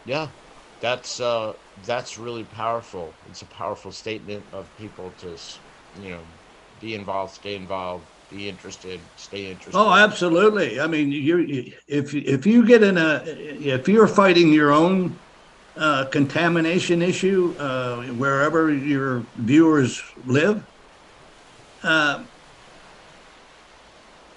Yeah, 0.05 0.33
that's 0.81 1.21
uh, 1.21 1.55
that's 1.85 2.19
really 2.19 2.45
powerful. 2.45 3.19
It's 3.27 3.43
a 3.43 3.47
powerful 3.47 3.93
statement 3.93 4.47
of 4.53 4.75
people 4.75 5.13
to, 5.13 5.37
you 5.95 6.11
know, 6.11 6.27
be 6.79 6.95
involved, 6.95 7.35
stay 7.35 7.55
involved, 7.57 8.09
be 8.29 8.49
interested, 8.49 9.11
stay 9.17 9.51
interested. 9.51 9.79
Oh, 9.79 9.93
absolutely. 9.93 10.81
I 10.81 10.87
mean, 10.87 11.11
you 11.13 11.73
if 11.87 12.15
if 12.15 12.47
you 12.47 12.67
get 12.67 12.83
in 12.83 12.97
a 12.99 13.23
if 13.27 13.89
you're 13.89 14.07
fighting 14.09 14.53
your 14.53 14.73
own 14.73 15.21
uh, 15.77 16.07
contamination 16.07 17.03
issue 17.03 17.57
uh, 17.59 18.07
wherever 18.09 18.73
your 18.73 19.29
viewers 19.37 20.03
live, 20.17 20.67
uh, 21.83 22.25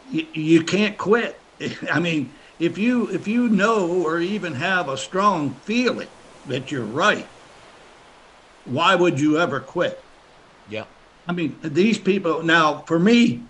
you, 0.04 0.26
you 0.34 0.64
can't 0.64 0.98
quit. 0.98 1.40
I 1.92 2.00
mean, 2.00 2.36
if 2.60 2.78
you 2.78 3.10
if 3.10 3.28
you 3.28 3.50
know 3.50 4.04
or 4.04 4.20
even 4.20 4.54
have 4.54 4.90
a 4.90 4.98
strong 4.98 5.62
feeling 5.62 6.10
that 6.46 6.72
you're 6.72 6.86
right, 6.86 7.30
why 8.66 8.96
would 8.96 9.20
you 9.20 9.40
ever 9.40 9.60
quit? 9.60 10.02
Yeah. 10.70 10.86
I 11.28 11.32
mean, 11.32 11.58
these 11.62 11.98
people 11.98 12.44
now 12.44 12.80
for 12.82 13.00
me, 13.00 13.44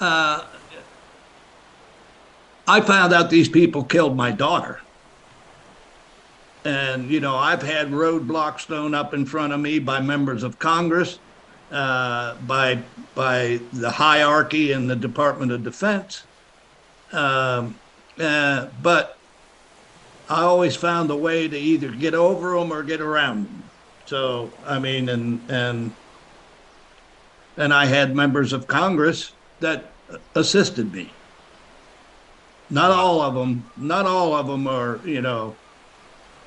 uh, 0.00 0.44
I 2.66 2.80
found 2.80 3.12
out 3.12 3.30
these 3.30 3.48
people 3.48 3.84
killed 3.84 4.16
my 4.16 4.30
daughter. 4.30 4.80
And, 6.64 7.10
you 7.10 7.18
know, 7.18 7.36
I've 7.36 7.62
had 7.62 7.90
roadblocks 7.90 8.66
thrown 8.66 8.94
up 8.94 9.14
in 9.14 9.26
front 9.26 9.52
of 9.52 9.58
me 9.58 9.80
by 9.80 10.00
members 10.00 10.44
of 10.44 10.58
Congress, 10.60 11.18
uh, 11.72 12.36
by, 12.46 12.78
by 13.14 13.60
the 13.72 13.90
hierarchy 13.90 14.70
in 14.70 14.86
the 14.86 14.94
Department 14.94 15.50
of 15.50 15.64
Defense. 15.64 16.22
Um, 17.12 17.74
uh, 18.20 18.68
but 18.80 19.18
I 20.28 20.42
always 20.42 20.76
found 20.76 21.10
a 21.10 21.16
way 21.16 21.48
to 21.48 21.58
either 21.58 21.90
get 21.90 22.14
over 22.14 22.58
them 22.58 22.72
or 22.72 22.82
get 22.82 23.00
around 23.00 23.46
them. 23.46 23.62
So, 24.06 24.50
I 24.66 24.78
mean, 24.78 25.08
and, 25.08 25.40
and, 25.50 25.92
and 27.56 27.74
I 27.74 27.86
had 27.86 28.14
members 28.14 28.52
of 28.52 28.66
Congress 28.66 29.32
that 29.60 29.92
assisted 30.34 30.92
me. 30.92 31.10
Not 32.70 32.90
all 32.90 33.20
of 33.20 33.34
them, 33.34 33.70
not 33.76 34.06
all 34.06 34.34
of 34.34 34.46
them 34.46 34.66
are, 34.66 35.00
you 35.04 35.20
know, 35.20 35.54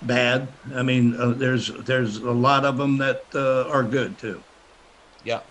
bad. 0.01 0.47
I 0.73 0.83
mean, 0.83 1.15
uh, 1.15 1.29
there's 1.29 1.67
there's 1.67 2.17
a 2.17 2.31
lot 2.31 2.65
of 2.65 2.77
them 2.77 2.97
that 2.97 3.23
uh, 3.33 3.69
are 3.69 3.83
good 3.83 4.17
too. 4.17 4.41
Yeah. 5.23 5.41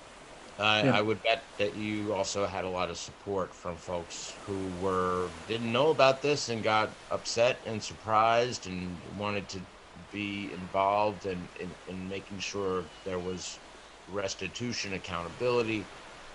I 0.58 0.84
Yeah. 0.84 0.92
I 0.98 1.02
would 1.02 1.22
bet 1.22 1.44
that 1.58 1.74
you 1.74 2.12
also 2.14 2.46
had 2.46 2.64
a 2.64 2.70
lot 2.70 2.90
of 2.90 2.98
support 2.98 3.54
from 3.54 3.76
folks 3.78 4.38
who 4.44 4.70
were 4.70 5.34
didn't 5.46 5.72
know 5.72 5.90
about 5.90 6.22
this 6.22 6.48
and 6.48 6.62
got 6.62 6.98
upset 7.10 7.62
and 7.66 7.82
surprised 7.82 8.66
and 8.66 9.02
wanted 9.04 9.48
to 9.50 9.66
be 10.10 10.52
involved 10.52 11.24
in, 11.26 11.48
in, 11.56 11.76
in 11.86 12.08
making 12.08 12.38
sure 12.38 12.90
there 13.04 13.20
was 13.20 13.60
restitution 14.06 14.92
accountability. 14.92 15.90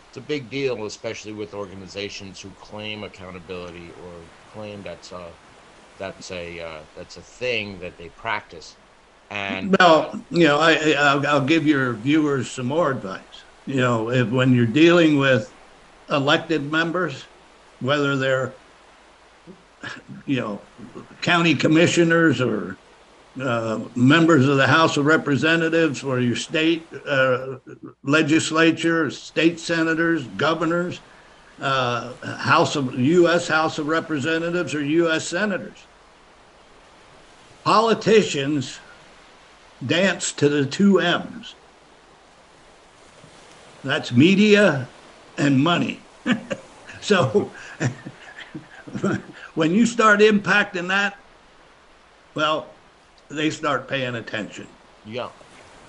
It's 0.09 0.17
a 0.17 0.21
big 0.21 0.49
deal, 0.49 0.85
especially 0.85 1.33
with 1.33 1.53
organizations 1.53 2.41
who 2.41 2.53
claim 2.53 3.03
accountability 3.03 3.91
or 3.91 4.29
claim 4.47 4.83
that's 4.83 5.11
a 5.11 5.37
that's 5.97 6.31
a 6.31 6.59
uh, 6.59 6.85
that's 6.95 7.17
a 7.17 7.21
thing 7.23 7.79
that 7.79 7.97
they 7.97 8.09
practice. 8.09 8.77
And 9.29 9.77
Well, 9.79 10.25
you 10.29 10.47
know, 10.47 10.57
I, 10.59 10.73
I 10.73 10.91
I'll, 10.97 11.25
I'll 11.27 11.45
give 11.45 11.65
your 11.65 11.95
viewers 11.97 12.51
some 12.51 12.67
more 12.67 12.91
advice. 12.91 13.28
You 13.69 13.75
know, 13.75 14.09
if 14.09 14.27
when 14.29 14.55
you're 14.55 14.65
dealing 14.65 15.19
with 15.19 15.53
elected 16.09 16.71
members, 16.71 17.25
whether 17.81 18.17
they're 18.17 18.51
you 20.25 20.37
know 20.37 20.59
county 21.21 21.53
commissioners 21.53 22.41
or 22.41 22.77
uh, 23.39 23.79
members 23.95 24.47
of 24.47 24.57
the 24.57 24.65
House 24.65 24.97
of 24.97 25.05
Representatives 25.05 26.03
or 26.03 26.19
your 26.19 26.35
state 26.35 26.87
uh, 27.07 27.57
legislature, 28.01 29.11
state 29.11 29.59
senators, 29.59 30.25
governors, 30.29 30.99
uh, 31.61 32.11
House 32.37 32.75
of 32.75 32.97
U.S. 32.97 33.47
House 33.47 33.77
of 33.77 33.85
Representatives 33.85 34.73
or 34.73 34.83
U.S. 34.83 35.27
senators. 35.27 35.85
Politicians 37.63 38.79
dance 39.85 40.31
to 40.31 40.49
the 40.49 40.65
two 40.65 40.99
M's. 40.99 41.53
That's 43.83 44.11
media 44.11 44.93
and 45.37 45.61
money. 45.61 46.09
so 47.01 47.53
when 49.53 49.71
you 49.71 49.85
start 49.85 50.19
impacting 50.19 50.87
that, 50.89 51.13
well, 52.35 52.81
they 53.29 53.49
start 53.49 53.87
paying 53.87 54.15
attention. 54.15 54.77
Yeah, 55.03 55.29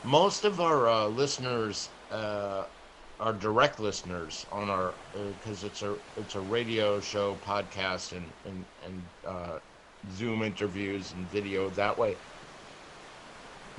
most 0.02 0.44
of 0.44 0.60
our 0.60 0.88
uh, 0.88 1.06
listeners 1.08 1.90
uh, 2.10 2.64
are 3.18 3.32
direct 3.34 3.80
listeners 3.80 4.44
on 4.52 4.70
our 4.70 4.98
because 5.12 5.64
it's 5.64 5.82
a 5.82 5.96
it's 6.16 6.34
a 6.34 6.40
radio 6.40 7.00
show, 7.00 7.36
podcast, 7.36 8.12
and 8.16 8.34
and 8.44 8.66
and 8.82 9.10
uh, 9.24 9.58
Zoom 10.10 10.42
interviews 10.42 11.12
and 11.12 11.28
video 11.30 11.70
that 11.70 11.98
way. 11.98 12.18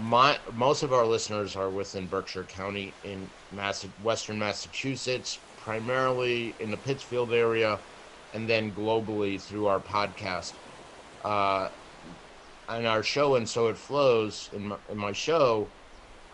My 0.02 0.40
most 0.52 0.82
of 0.82 0.94
our 0.94 1.06
listeners 1.06 1.56
are 1.56 1.70
within 1.70 2.08
Berkshire 2.08 2.46
County 2.46 2.98
in 3.04 3.30
Massa, 3.52 3.90
Western 4.00 4.40
Massachusetts, 4.40 5.46
primarily 5.58 6.56
in 6.60 6.72
the 6.72 6.78
Pittsfield 6.78 7.32
area, 7.32 7.82
and 8.34 8.50
then 8.50 8.74
globally 8.74 9.40
through 9.40 9.68
our 9.68 9.80
podcast. 9.80 10.54
Uh, 11.24 11.70
on 12.68 12.86
our 12.86 13.04
show 13.04 13.36
and 13.36 13.48
so 13.48 13.68
it 13.68 13.78
flows 13.78 14.50
in 14.54 14.68
my, 14.70 14.78
in 14.90 14.98
my 14.98 15.12
show 15.12 15.74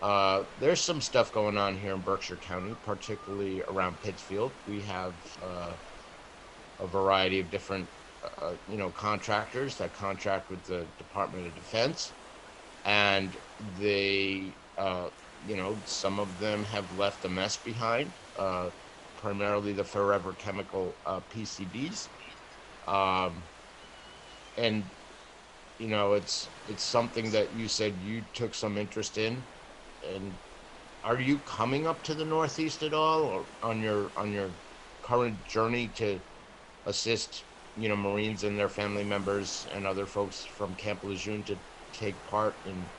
uh, 0.02 0.44
there's 0.58 0.82
some 0.84 1.02
stuff 1.02 1.32
going 1.32 1.58
on 1.58 1.76
here 1.76 1.96
in 1.96 2.02
berkshire 2.02 2.38
county 2.38 2.74
particularly 2.84 3.64
around 3.68 4.00
pittsfield 4.00 4.58
we 4.66 4.82
have 4.82 5.16
uh, 5.42 5.74
a 6.80 6.88
variety 6.88 7.40
of 7.40 7.50
different 7.50 7.90
uh, 8.42 8.56
you 8.68 8.78
know 8.78 8.92
contractors 8.92 9.78
that 9.78 9.94
contract 9.94 10.50
with 10.50 10.64
the 10.66 10.90
department 10.98 11.48
of 11.48 11.56
defense 11.56 12.14
and 12.86 13.38
they 13.60 14.58
uh, 14.78 15.10
you 15.44 15.56
know 15.56 15.82
some 15.86 16.20
of 16.20 16.38
them 16.40 16.66
have 16.66 16.92
left 16.92 17.26
a 17.26 17.30
mess 17.30 17.58
behind 17.58 18.14
uh, 18.38 18.70
primarily 19.16 19.74
the 19.74 19.84
forever 19.86 20.34
chemical 20.34 21.00
uh, 21.06 21.22
pcbs 21.22 22.10
um, 22.88 23.50
and 24.58 24.92
you 25.78 25.88
know 25.88 26.14
it's 26.14 26.50
it's 26.68 26.84
something 26.84 27.32
that 27.32 27.54
you 27.54 27.68
said 27.68 28.02
you 28.02 28.24
took 28.34 28.56
some 28.56 28.78
interest 28.78 29.18
in. 29.18 29.48
And 30.02 30.40
are 31.04 31.20
you 31.20 31.40
coming 31.40 31.88
up 31.88 32.04
to 32.04 32.16
the 32.16 32.26
northeast 32.26 32.84
at 32.84 32.94
all 32.94 33.24
or 33.24 33.48
on 33.62 33.82
your 33.82 34.14
on 34.18 34.32
your 34.32 34.58
current 35.02 35.44
journey 35.46 35.90
to 35.90 36.22
assist 36.86 37.46
you 37.76 37.90
know 37.90 37.96
marines 37.98 38.44
and 38.44 38.58
their 38.60 38.70
family 38.70 39.04
members 39.04 39.68
and 39.72 39.88
other 39.88 40.08
folks 40.08 40.46
from 40.46 40.76
camp 40.76 41.04
lejeune 41.04 41.44
to 41.46 41.60
take 41.94 42.24
part 42.26 42.60
in 42.66 42.92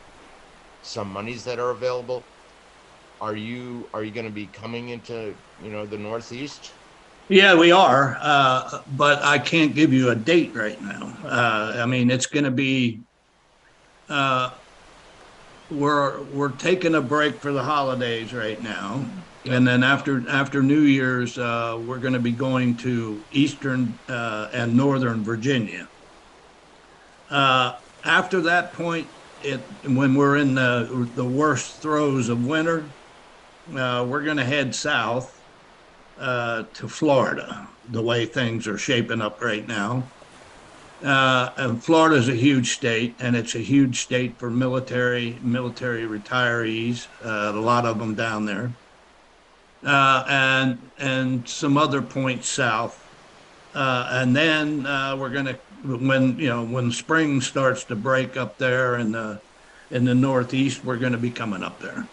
some 0.80 1.08
monies 1.12 1.44
that 1.44 1.58
are 1.58 1.70
available 1.70 2.28
are 3.20 3.36
you 3.36 3.90
are 3.94 4.04
you 4.04 4.12
going 4.12 4.26
to 4.26 4.32
be 4.32 4.48
coming 4.48 4.90
into 4.90 5.36
you 5.58 5.70
know 5.70 5.86
the 5.86 5.98
northeast 5.98 6.72
Yeah, 7.28 7.56
we 7.56 7.72
are, 7.72 8.16
uh, 8.20 8.80
but 8.86 9.22
I 9.22 9.38
can't 9.38 9.74
give 9.74 9.92
you 9.92 10.08
a 10.08 10.16
date 10.16 10.56
right 10.56 10.80
now. 10.80 11.18
Uh, 11.22 11.74
I 11.82 11.84
mean, 11.86 12.10
it's 12.10 12.26
going 12.26 12.44
to 12.44 12.50
be. 12.50 13.02
Uh, 14.08 14.50
we're 15.70 16.24
we're 16.24 16.56
taking 16.56 16.94
a 16.94 17.02
break 17.02 17.42
for 17.42 17.52
the 17.52 17.62
holidays 17.62 18.32
right 18.32 18.60
now, 18.60 19.10
and 19.44 19.66
then 19.66 19.82
after 19.82 20.26
after 20.28 20.62
New 20.62 20.80
Year's, 20.80 21.36
uh, 21.36 21.76
we're 21.78 21.98
going 21.98 22.14
to 22.14 22.20
be 22.20 22.32
going 22.32 22.76
to 22.78 23.26
Eastern 23.30 23.98
uh, 24.08 24.48
and 24.52 24.74
Northern 24.76 25.22
Virginia. 25.24 25.88
Uh, 27.30 27.72
after 28.04 28.42
that 28.42 28.72
point, 28.72 29.10
it 29.40 29.70
when 29.84 30.14
we're 30.14 30.36
in 30.36 30.54
the 30.54 31.10
the 31.14 31.28
worst 31.28 31.82
throes 31.82 32.28
of 32.28 32.40
winter, 32.40 32.96
uh, 33.76 34.06
we're 34.08 34.24
going 34.24 34.36
to 34.38 34.44
head 34.44 34.74
south 34.74 35.44
uh, 36.18 36.64
to 36.74 36.88
Florida, 36.88 37.68
the 37.84 38.02
way 38.02 38.26
things 38.26 38.66
are 38.66 38.78
shaping 38.78 39.20
up 39.20 39.40
right 39.40 39.66
now. 39.66 40.12
Uh, 41.02 41.50
and 41.56 41.84
Florida 41.84 42.16
is 42.16 42.28
a 42.28 42.34
huge 42.34 42.70
state, 42.72 43.16
and 43.20 43.36
it's 43.36 43.54
a 43.54 43.60
huge 43.60 44.00
state 44.00 44.38
for 44.38 44.50
military 44.50 45.38
military 45.42 46.04
retirees. 46.04 47.08
Uh, 47.24 47.52
a 47.54 47.60
lot 47.60 47.86
of 47.86 47.98
them 47.98 48.14
down 48.16 48.46
there, 48.46 48.78
uh, 49.84 50.24
and 50.28 50.90
and 50.98 51.48
some 51.48 51.76
other 51.76 52.02
points 52.02 52.48
south. 52.48 53.04
Uh, 53.74 54.08
and 54.10 54.34
then 54.34 54.82
we're 55.18 55.30
gonna 55.30 55.60
when 55.82 56.38
you 56.38 56.48
know 56.48 56.64
when 56.64 56.90
spring 56.92 57.40
starts 57.40 57.84
to 57.86 57.96
break 57.96 58.36
up 58.36 58.58
there 58.58 58.96
in 58.96 59.12
the 59.12 59.40
in 59.90 60.04
the 60.04 60.14
northeast, 60.14 60.84
we're 60.84 60.98
gonna 60.98 61.18
be 61.18 61.30
coming 61.32 61.62
up 61.62 61.80
there. 61.80 62.10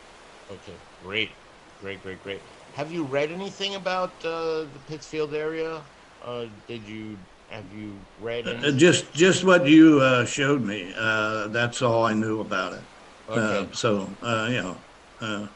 Okay, 0.49 0.81
great, 1.01 1.37
great, 1.77 2.01
great, 2.01 2.19
great. 2.21 2.43
Have 2.71 2.91
you 2.91 3.03
read 3.05 3.31
anything 3.31 3.75
about 3.75 4.23
uh, 4.23 4.65
the 4.65 4.79
Pittsfield 4.85 5.33
area? 5.33 5.87
Uh, 6.21 6.47
did 6.67 6.87
you 6.87 7.25
have 7.49 7.71
you 7.71 8.07
read 8.15 8.47
Uh, 8.63 8.71
anything? 8.71 8.71
just 8.71 9.11
just 9.13 9.43
what 9.43 9.65
you 9.67 9.99
uh, 10.01 10.25
showed 10.25 10.61
me. 10.63 10.93
Uh, 10.95 11.47
that's 11.47 11.81
all 11.81 12.05
I 12.05 12.13
knew 12.13 12.41
about 12.41 12.73
it. 12.73 12.85
Uh, 13.33 13.67
Okay. 13.67 13.73
so 13.73 14.17
uh, 14.21 14.47
you 14.51 14.61
know, 14.61 14.85
uh, 15.19 15.47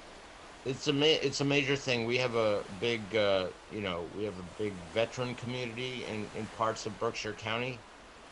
It's 0.65 0.87
a 0.87 0.93
ma- 0.93 1.05
it's 1.05 1.39
a 1.41 1.45
major 1.45 1.75
thing. 1.75 2.05
We 2.05 2.17
have 2.17 2.35
a 2.35 2.63
big 2.65 3.15
uh, 3.15 3.51
you 3.69 3.81
know 3.81 4.03
we 4.13 4.23
have 4.25 4.37
a 4.37 4.43
big 4.43 4.81
veteran 4.85 5.35
community 5.35 6.05
in, 6.05 6.31
in 6.33 6.47
parts 6.47 6.85
of 6.85 6.97
Berkshire 6.99 7.35
County, 7.35 7.85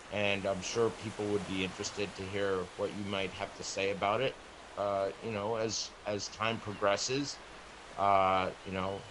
and 0.10 0.46
I'm 0.46 0.62
sure 0.62 0.92
people 0.92 1.32
would 1.32 1.46
be 1.46 1.64
interested 1.64 2.16
to 2.16 2.26
hear 2.26 2.70
what 2.76 2.94
you 2.94 3.06
might 3.06 3.34
have 3.34 3.54
to 3.56 3.64
say 3.64 3.92
about 3.92 4.22
it. 4.22 4.38
Uh, 4.78 5.12
you 5.22 5.32
know, 5.32 5.56
as 5.56 5.94
as 6.06 6.30
time 6.30 6.60
progresses, 6.60 7.40
uh, 7.98 8.52
you 8.64 8.72
know, 8.72 9.08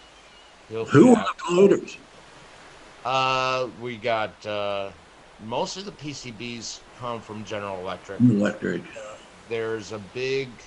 who 0.69 1.15
are 1.15 1.25
the 1.25 1.35
floaters? 1.47 1.99
Uh, 3.05 3.71
we 3.77 3.99
got 3.99 4.45
uh, 4.47 4.93
most 5.39 5.77
of 5.77 5.85
the 5.85 5.93
PCBs 5.93 6.85
come 6.95 7.23
from 7.23 7.45
General 7.45 7.79
Electric. 7.79 8.21
Electric. 8.23 8.85
There's 9.47 9.93
a 9.93 9.99
big 9.99 10.65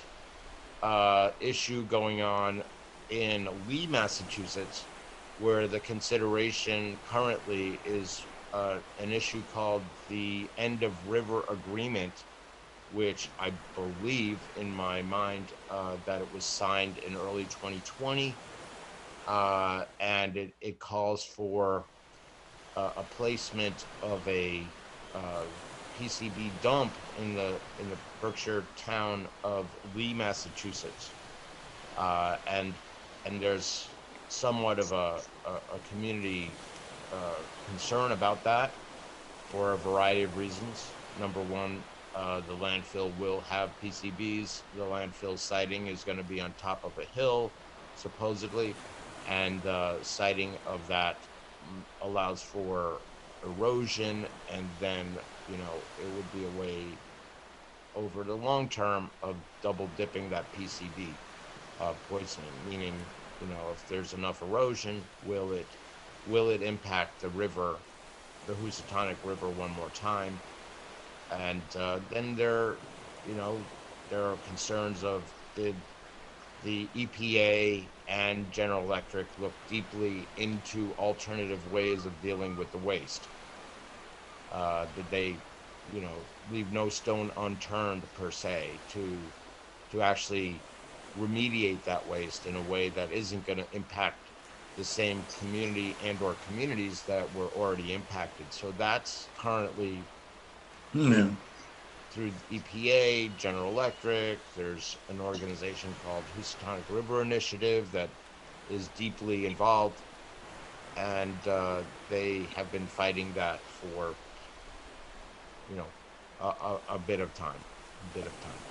uh, 0.82 1.32
issue 1.40 1.86
going 1.86 2.22
on 2.22 2.64
in 3.08 3.66
Lee, 3.66 3.86
Massachusetts, 3.86 4.88
where 5.36 5.68
the 5.68 5.80
consideration 5.80 7.00
currently 7.02 7.80
is 7.84 8.26
uh, 8.52 8.80
an 8.98 9.12
issue 9.12 9.44
called 9.44 9.90
the 10.08 10.52
End 10.56 10.82
of 10.82 11.06
River 11.06 11.44
Agreement, 11.50 12.24
which 12.88 13.34
I 13.38 13.54
believe 13.74 14.48
in 14.56 14.72
my 14.72 15.02
mind 15.02 15.52
uh, 15.70 15.98
that 16.06 16.20
it 16.20 16.30
was 16.30 16.46
signed 16.48 16.98
in 16.98 17.16
early 17.16 17.46
2020. 17.46 18.42
Uh, 19.26 19.84
and 20.00 20.36
it, 20.36 20.54
it 20.60 20.80
calls 20.80 21.24
for 21.24 21.86
uh, 22.76 22.92
a 22.96 23.04
placement 23.04 23.86
of 24.02 24.26
a 24.28 24.76
uh, 25.14 25.46
PCB 25.96 26.60
dump 26.60 26.98
in 27.16 27.34
the 27.34 27.62
in 27.78 27.88
the 27.90 28.00
Berkshire 28.20 28.70
town 28.76 29.28
of 29.44 29.76
Lee, 29.84 30.14
Massachusetts, 30.14 31.16
uh, 31.96 32.36
and 32.46 32.78
and 33.24 33.42
there's 33.42 33.98
somewhat 34.28 34.78
of 34.78 34.92
a, 34.92 35.22
a, 35.44 35.58
a 35.74 35.80
community 35.80 36.62
uh, 37.10 37.42
concern 37.64 38.12
about 38.12 38.44
that 38.44 38.78
for 39.44 39.72
a 39.72 39.78
variety 39.78 40.22
of 40.22 40.36
reasons. 40.36 40.98
Number 41.14 41.42
one, 41.42 41.84
uh, 42.14 42.40
the 42.40 42.56
landfill 42.56 43.14
will 43.16 43.40
have 43.42 43.78
PCBs. 43.78 44.64
The 44.72 44.84
landfill 44.84 45.38
siting 45.38 45.86
is 45.86 46.04
going 46.04 46.18
to 46.18 46.24
be 46.24 46.40
on 46.40 46.54
top 46.54 46.84
of 46.84 46.98
a 46.98 47.04
hill, 47.04 47.56
supposedly, 47.94 48.80
and 49.26 49.64
uh, 49.66 50.02
siting 50.02 50.58
of 50.66 50.86
that 50.88 51.28
allows 52.00 52.42
for 52.42 53.02
erosion, 53.42 54.28
and 54.48 54.78
then 54.78 55.18
you 55.46 55.56
know 55.56 55.88
it 55.96 56.06
would 56.10 56.30
be 56.30 56.42
a 56.44 56.50
way 56.50 57.00
over 57.94 58.24
the 58.24 58.34
long 58.36 58.68
term 58.68 59.10
of 59.22 59.44
double 59.62 59.88
dipping 59.88 60.30
that 60.30 60.52
PCB 60.52 61.20
uh, 61.78 61.94
poisoning. 61.94 62.64
Meaning, 62.64 63.10
you 63.38 63.46
know, 63.46 63.70
if 63.70 63.86
there's 63.86 64.12
enough 64.12 64.42
erosion, 64.42 65.08
will 65.20 65.52
it 65.52 65.76
will 66.30 66.50
it 66.50 66.62
impact 66.62 67.20
the 67.20 67.30
river, 67.30 67.84
the 68.46 68.54
Housatonic 68.56 69.18
River, 69.24 69.50
one 69.50 69.72
more 69.72 69.90
time? 69.90 70.42
And 71.30 71.74
uh, 71.76 72.00
then 72.08 72.34
there, 72.36 72.80
you 73.24 73.34
know, 73.34 73.70
there 74.08 74.26
are 74.32 74.38
concerns 74.38 75.04
of 75.04 75.32
did 75.54 75.84
the 76.62 76.90
EPA 76.94 77.92
and 78.06 78.50
General 78.50 78.84
Electric 78.84 79.38
look 79.38 79.66
deeply 79.66 80.32
into 80.36 80.92
alternative 80.94 81.66
ways 81.66 82.06
of 82.06 82.20
dealing 82.20 82.56
with 82.56 82.72
the 82.72 82.78
waste? 82.78 83.30
Uh, 84.50 84.86
did 84.86 85.10
they, 85.10 85.44
you 85.86 86.00
know, 86.00 86.28
leave 86.48 86.70
no 86.72 86.88
stone 86.88 87.30
unturned 87.36 88.12
per 88.14 88.30
se 88.30 88.82
to 88.88 89.32
to 89.90 90.02
actually 90.02 90.66
remediate 91.16 91.84
that 91.84 92.06
waste 92.06 92.46
in 92.46 92.56
a 92.56 92.62
way 92.62 92.90
that 92.90 93.12
isn't 93.12 93.44
going 93.44 93.58
to 93.58 93.76
impact 93.76 94.29
the 94.76 94.84
same 94.84 95.26
community 95.38 95.98
and 96.00 96.22
or 96.22 96.36
communities 96.36 97.04
that 97.06 97.32
were 97.32 97.52
already 97.54 97.92
impacted. 97.92 98.52
So 98.52 98.72
that's 98.72 99.30
currently 99.36 100.10
Yeah. 100.92 101.30
through 102.10 102.32
EPA, 102.48 103.28
General 103.28 103.70
Electric. 103.72 104.52
There's 104.54 104.96
an 105.08 105.20
organization 105.20 105.94
called 105.94 106.30
Housatonic 106.30 106.86
River 106.88 107.22
Initiative 107.22 107.92
that 107.92 108.14
is 108.66 108.88
deeply 108.88 109.46
involved, 109.46 110.02
and 110.96 111.46
uh, 111.48 111.84
they 112.08 112.52
have 112.56 112.70
been 112.72 112.88
fighting 112.88 113.34
that 113.34 113.68
for, 113.68 114.18
you 115.66 115.76
know, 115.76 115.92
a, 116.38 116.46
a, 116.48 116.80
a 116.90 116.98
bit 116.98 117.20
of 117.20 117.34
time, 117.34 117.64
a 118.00 118.04
bit 118.04 118.26
of 118.26 118.38
time. 118.40 118.64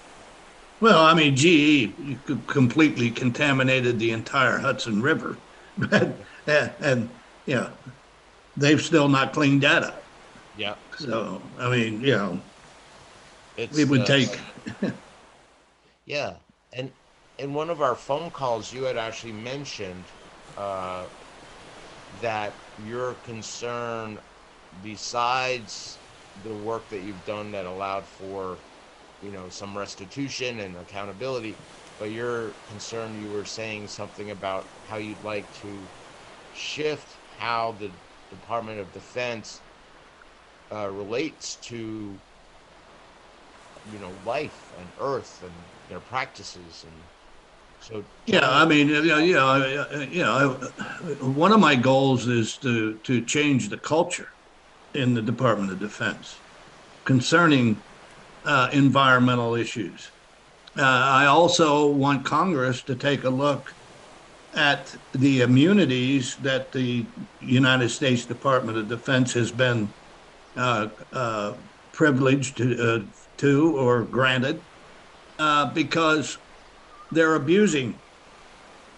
Well, 0.79 1.03
I 1.03 1.13
mean, 1.13 1.35
GE 1.35 2.17
completely 2.47 3.11
contaminated 3.11 3.99
the 3.99 4.11
entire 4.11 4.59
Hudson 4.59 5.01
River, 5.01 5.41
and, 5.91 6.75
and 6.79 7.15
you 7.45 7.55
know, 7.55 7.77
they've 8.55 8.81
still 8.81 9.09
not 9.09 9.33
cleaned 9.33 9.63
that 9.63 9.83
up. 9.83 10.05
Yeah, 10.53 10.75
So, 10.95 11.53
I 11.59 11.69
mean, 11.69 12.01
you 12.01 12.13
know, 12.15 12.43
it's 13.57 13.77
it 13.79 13.87
would 13.89 14.01
uh, 14.01 14.05
take. 14.05 14.39
Yeah, 16.05 16.37
and 16.71 16.93
in 17.37 17.53
one 17.53 17.69
of 17.69 17.81
our 17.81 17.95
phone 17.95 18.31
calls, 18.31 18.71
you 18.71 18.83
had 18.83 18.97
actually 18.97 19.33
mentioned 19.33 20.11
uh, 20.57 21.07
that 22.11 22.61
your 22.75 23.15
concern, 23.15 24.19
besides 24.81 25.99
the 26.35 26.55
work 26.55 26.89
that 26.89 27.01
you've 27.01 27.23
done 27.23 27.51
that 27.51 27.65
allowed 27.65 28.07
for, 28.07 28.63
you 29.21 29.31
know, 29.31 29.49
some 29.49 29.77
restitution 29.77 30.59
and 30.59 30.77
accountability, 30.77 31.61
but 31.99 32.11
you're 32.11 32.57
concerned 32.65 33.17
you 33.17 33.29
were 33.29 33.45
saying 33.45 33.87
something 33.89 34.31
about 34.31 34.71
how 34.83 34.97
you'd 34.97 35.23
like 35.23 35.51
to 35.53 35.91
shift 36.51 37.19
how 37.37 37.73
the 37.73 37.95
Department 38.29 38.79
of 38.79 38.91
Defense 38.93 39.63
uh, 40.71 40.89
relates 40.89 41.57
to 41.57 42.21
you 43.83 43.99
know 43.99 44.19
life 44.23 44.73
and 44.77 44.91
earth 44.97 45.41
and 45.41 45.65
their 45.87 45.99
practices 46.01 46.83
and 46.83 47.05
so 47.79 48.05
Yeah, 48.25 48.47
I 48.49 48.65
mean, 48.65 48.89
I- 48.93 49.23
you 50.03 50.21
know, 50.23 50.59
one 51.21 51.51
of 51.51 51.59
my 51.59 51.75
goals 51.75 52.27
is 52.27 52.57
to 52.59 52.99
to 53.05 53.25
change 53.25 53.69
the 53.69 53.77
culture 53.79 54.29
in 54.93 55.13
the 55.15 55.21
Department 55.21 55.71
of 55.71 55.79
Defense 55.79 56.43
concerning 57.05 57.83
uh, 58.45 58.69
environmental 58.73 59.55
issues. 59.55 60.11
Uh, 60.79 60.83
I 60.85 61.25
also 61.25 61.91
want 61.91 62.23
Congress 62.23 62.81
to 62.83 62.95
take 62.95 63.25
a 63.25 63.29
look 63.29 63.73
at 64.55 64.95
the 65.11 65.41
immunities 65.41 66.37
that 66.37 66.71
the 66.71 67.05
United 67.41 67.89
States 67.89 68.25
Department 68.25 68.77
of 68.77 68.87
Defense 68.87 69.33
has 69.33 69.51
been 69.51 69.89
uh, 70.55 70.87
uh, 71.11 71.55
privileged 71.91 72.57
to, 72.57 72.81
uh, 72.81 72.99
to 73.39 73.77
or 73.77 74.03
granted 74.03 74.61
uh, 75.37 75.73
because 75.73 76.37
they're 77.11 77.35
abusing 77.35 77.99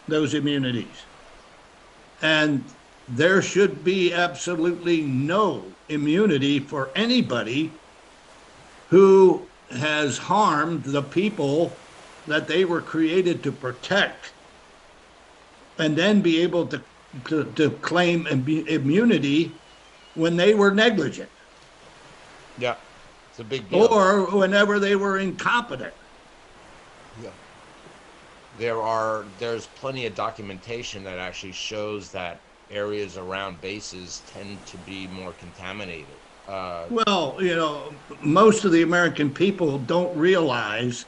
those 0.07 0.35
immunities. 0.35 1.07
And 2.21 2.63
there 3.07 3.41
should 3.41 3.83
be 3.83 4.13
absolutely 4.13 5.01
no 5.01 5.65
immunity 5.89 6.59
for 6.59 6.91
anybody 6.95 7.71
who 8.89 9.50
has 9.71 10.17
harmed 10.17 10.83
the 10.85 11.03
people 11.03 11.83
that 12.25 12.47
they 12.47 12.65
were 12.65 12.81
created 12.81 13.43
to 13.43 13.51
protect 13.51 14.35
and 15.77 15.97
then 15.97 16.21
be 16.21 16.41
able 16.41 16.67
to, 16.67 16.85
to, 17.27 17.51
to 17.53 17.71
claim 17.79 18.25
immu- 18.25 18.67
immunity 18.67 19.61
when 20.13 20.35
they 20.35 20.53
were 20.53 20.71
negligent 20.73 21.31
yeah 22.57 22.75
it's 23.31 23.39
a 23.39 23.43
big 23.43 23.69
deal 23.69 23.85
or 23.85 24.37
whenever 24.37 24.79
they 24.79 24.95
were 24.95 25.17
incompetent. 25.17 25.93
yeah. 27.15 27.31
there 28.51 28.81
are 28.81 29.33
there's 29.37 29.67
plenty 29.67 30.05
of 30.05 30.15
documentation 30.15 31.03
that 31.03 31.17
actually 31.17 31.53
shows 31.53 32.11
that 32.11 32.43
areas 32.69 33.17
around 33.17 33.61
bases 33.61 34.21
tend 34.21 34.65
to 34.65 34.77
be 34.77 35.07
more 35.07 35.33
contaminated 35.33 36.20
uh, 36.51 36.89
Well, 36.89 37.37
you 37.41 37.55
know, 37.55 38.01
most 38.19 38.65
of 38.65 38.71
the 38.71 38.81
American 38.81 39.33
people 39.33 39.79
don't 39.79 40.17
realize 40.17 41.05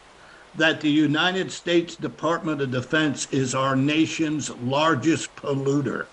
that 0.55 0.81
the 0.81 0.89
United 0.89 1.51
States 1.51 1.95
Department 1.97 2.61
of 2.61 2.71
Defense 2.71 3.25
is 3.27 3.53
our 3.55 3.75
nation's 3.75 4.49
largest 4.49 5.35
polluter. 5.35 6.07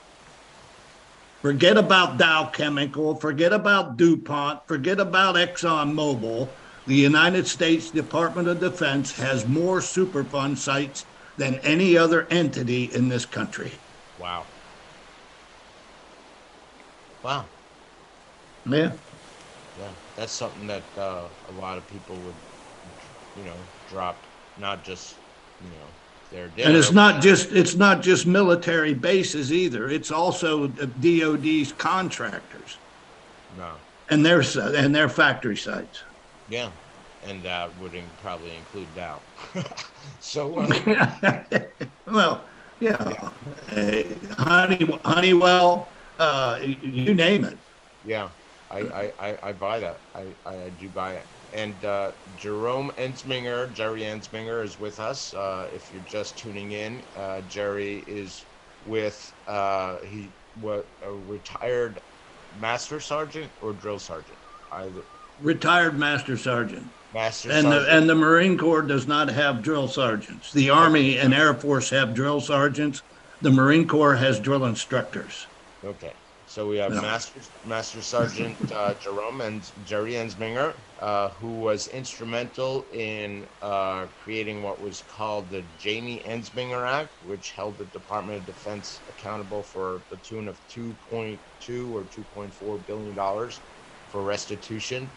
Forget 1.43 1.77
about 1.79 2.19
Dow 2.19 2.51
Chemical, 2.51 3.17
forget 3.21 3.53
about 3.53 3.97
DuPont, 3.97 4.67
forget 4.67 4.99
about 5.01 5.37
ExxonMobil. 5.37 6.55
The 6.87 6.95
United 6.95 7.47
States 7.47 7.91
Department 7.91 8.49
of 8.49 8.61
Defense 8.61 9.13
has 9.17 9.47
more 9.47 9.81
Superfund 9.81 10.59
sites 10.59 11.07
than 11.37 11.59
any 11.61 11.97
other 11.97 12.27
entity 12.31 12.85
in 12.85 13.09
this 13.09 13.27
country. 13.27 13.83
wow 14.17 14.51
wow 17.23 17.51
Yeah. 18.67 18.97
Yeah 19.75 19.93
that's 20.15 20.33
something 20.33 20.67
that 20.67 20.97
uh, 20.97 21.31
a 21.45 21.53
lot 21.53 21.79
of 21.79 21.87
people 21.87 22.23
would 22.23 22.39
you 23.35 23.45
know 23.45 23.67
drop 23.87 24.27
not 24.57 24.85
just 24.85 25.21
you 25.61 25.71
know 25.71 25.91
their 26.31 26.49
dinner 26.49 26.69
And 26.69 26.77
it's 26.77 26.93
not 26.93 27.23
just 27.23 27.53
it's 27.53 27.75
not 27.75 28.03
just 28.03 28.27
military 28.27 28.95
bases 28.95 29.53
either. 29.53 29.89
It's 29.89 30.11
also 30.11 30.69
DoD's 30.69 31.73
contractors 31.73 32.81
no 33.51 33.81
and 34.09 34.25
their 34.25 34.43
and 34.57 34.95
their 34.95 35.09
factory 35.09 35.57
sites. 35.57 36.03
Yeah, 36.49 36.73
and 37.23 37.45
that 37.45 37.77
would 37.77 37.95
in, 37.95 38.11
probably 38.17 38.57
include 38.57 38.95
Dow. 38.95 39.23
so, 40.21 40.59
uh, 40.59 40.69
well, 42.07 42.49
yeah, 42.81 42.97
uh, 42.97 44.03
Honey, 44.39 44.99
Honeywell, 45.05 45.93
uh, 46.19 46.59
you 46.63 47.15
name 47.15 47.45
it. 47.45 47.59
Yeah, 48.03 48.31
I, 48.71 49.13
I, 49.19 49.39
I, 49.43 49.53
buy 49.53 49.81
that. 49.81 50.03
I, 50.15 50.37
I, 50.45 50.65
I 50.65 50.71
do 50.71 50.89
buy 50.91 51.15
it. 51.15 51.29
And 51.53 51.85
uh, 51.85 52.13
Jerome 52.35 52.93
Ensminger, 52.97 53.73
Jerry 53.73 54.03
Ensminger, 54.03 54.63
is 54.65 54.79
with 54.79 55.01
us. 55.01 55.35
Uh, 55.35 55.69
if 55.73 55.91
you're 55.91 56.01
just 56.03 56.39
tuning 56.39 56.71
in, 56.73 57.05
uh, 57.17 57.43
Jerry 57.43 57.99
is 58.07 58.47
with 58.83 59.33
uh, 59.47 59.99
he 60.05 60.37
what 60.55 60.91
a 61.03 61.13
retired 61.13 62.01
master 62.53 63.01
sergeant 63.01 63.53
or 63.61 63.73
drill 63.73 63.99
sergeant, 63.99 64.39
either 64.71 65.05
Retired 65.39 65.99
Master 65.99 66.37
Sergeant. 66.37 66.93
master 67.13 67.51
And 67.51 67.63
sergeant. 67.63 67.87
the, 67.87 67.97
and 67.97 68.09
the 68.09 68.15
Marine 68.15 68.59
Corps 68.59 68.83
does 68.83 69.07
not 69.07 69.29
have 69.29 69.63
drill 69.63 69.89
sergeants. 69.89 70.53
The 70.53 70.71
Army 70.71 71.19
and 71.19 71.35
Air 71.35 71.55
Force 71.55 71.91
have 71.91 72.15
drill 72.15 72.41
sergeants. 72.41 73.03
The 73.41 73.51
Marine 73.51 73.89
Corps 73.89 74.17
has 74.17 74.39
drill 74.39 74.65
instructors. 74.67 75.49
Okay, 75.83 76.13
so 76.51 76.67
we 76.67 76.79
have 76.79 76.93
Yeah. 76.93 77.01
Master 77.01 77.41
Master 77.63 78.03
Sergeant 78.03 78.59
uh, 78.73 78.95
Jerome 78.95 79.41
and 79.41 79.63
Jerry 79.85 80.15
Ensminger, 80.15 80.75
uh, 80.99 81.31
who 81.31 81.61
was 81.61 81.87
instrumental 81.87 82.89
in 82.93 83.49
uh, 83.63 84.09
creating 84.09 84.63
what 84.65 84.81
was 84.81 85.01
called 85.01 85.51
the 85.51 85.63
Jamie 85.63 86.25
Ensminger 86.27 86.85
Act, 86.85 87.23
which 87.23 87.53
held 87.53 87.79
the 87.79 87.87
Department 87.87 88.39
of 88.39 88.45
Defense 88.47 89.03
accountable 89.09 89.63
for 89.63 90.07
the 90.11 90.17
tune 90.17 90.49
of 90.49 90.59
2.2 90.67 91.39
or 91.93 92.05
2.4 92.07 92.85
billion 92.87 93.15
dollars 93.15 93.63
for 94.09 94.25
restitution 94.25 95.13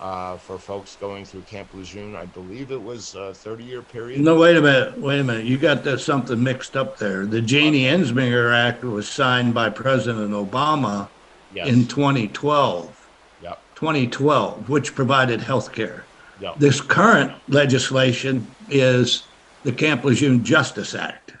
uh, 0.00 0.36
for 0.36 0.58
folks 0.58 0.96
going 0.96 1.24
through 1.24 1.42
Camp 1.42 1.68
Lejeune. 1.74 2.14
I 2.14 2.26
believe 2.26 2.70
it 2.70 2.82
was 2.82 3.14
a 3.14 3.32
30-year 3.32 3.82
period. 3.82 4.20
No, 4.20 4.38
wait 4.38 4.56
a 4.56 4.60
minute. 4.62 4.98
Wait 4.98 5.20
a 5.20 5.24
minute. 5.24 5.44
You 5.44 5.58
got 5.58 5.84
that 5.84 5.98
something 5.98 6.42
mixed 6.42 6.76
up 6.76 6.98
there. 6.98 7.26
The 7.26 7.40
Janie 7.40 7.84
Ensminger 7.84 8.54
Act 8.54 8.84
was 8.84 9.08
signed 9.08 9.54
by 9.54 9.70
President 9.70 10.30
Obama 10.32 11.08
Yes. 11.54 11.68
in 11.68 11.86
2012. 11.86 13.08
Yep. 13.42 13.60
2012, 13.74 14.68
which 14.68 14.94
provided 14.94 15.40
health 15.40 15.72
care. 15.72 16.04
Yep. 16.40 16.58
This 16.58 16.80
current 16.80 17.32
legislation 17.48 18.46
is 18.68 19.24
the 19.64 19.72
Camp 19.72 20.04
Lejeune 20.04 20.44
Justice 20.44 20.94
Act. 20.94 21.32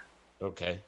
Okay. 0.42 0.78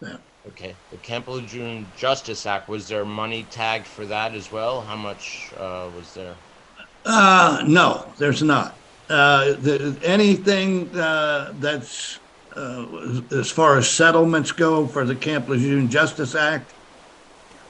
Yeah. 0.00 0.16
Okay. 0.48 0.74
The 0.90 0.96
Camp 0.98 1.28
Lejeune 1.28 1.86
Justice 1.96 2.46
Act, 2.46 2.68
was 2.68 2.88
there 2.88 3.04
money 3.04 3.46
tagged 3.50 3.86
for 3.86 4.06
that 4.06 4.34
as 4.34 4.50
well? 4.50 4.80
How 4.80 4.96
much 4.96 5.52
uh, 5.58 5.88
was 5.96 6.14
there? 6.14 6.34
Uh, 7.04 7.62
no, 7.66 8.06
there's 8.18 8.42
not. 8.42 8.74
Uh, 9.10 9.52
the, 9.54 9.96
anything 10.02 10.88
uh, 10.96 11.52
that's 11.58 12.18
uh, 12.56 13.20
as 13.32 13.50
far 13.50 13.76
as 13.76 13.88
settlements 13.88 14.52
go 14.52 14.86
for 14.86 15.04
the 15.04 15.14
Camp 15.14 15.48
Lejeune 15.48 15.88
Justice 15.88 16.34
Act 16.34 16.72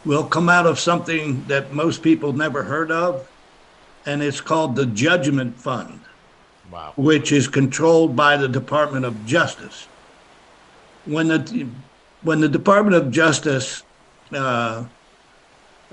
will 0.05 0.25
come 0.25 0.49
out 0.49 0.67
of 0.67 0.79
something 0.79 1.43
that 1.47 1.73
most 1.73 2.03
people 2.03 2.33
never 2.33 2.63
heard 2.63 2.91
of, 2.93 3.29
and 4.07 4.23
it's 4.23 4.41
called 4.41 4.77
the 4.77 4.87
Judgment 4.87 5.57
Fund, 5.59 6.01
Wow. 6.71 6.93
which 6.97 7.33
is 7.33 7.49
controlled 7.49 8.15
by 8.15 8.37
the 8.37 8.49
Department 8.49 9.05
of 9.05 9.25
Justice. 9.27 9.89
When 11.07 11.29
the 11.29 11.67
when 12.23 12.41
the 12.41 12.49
Department 12.49 12.97
of 12.97 13.11
Justice 13.11 13.83
uh, 14.33 14.85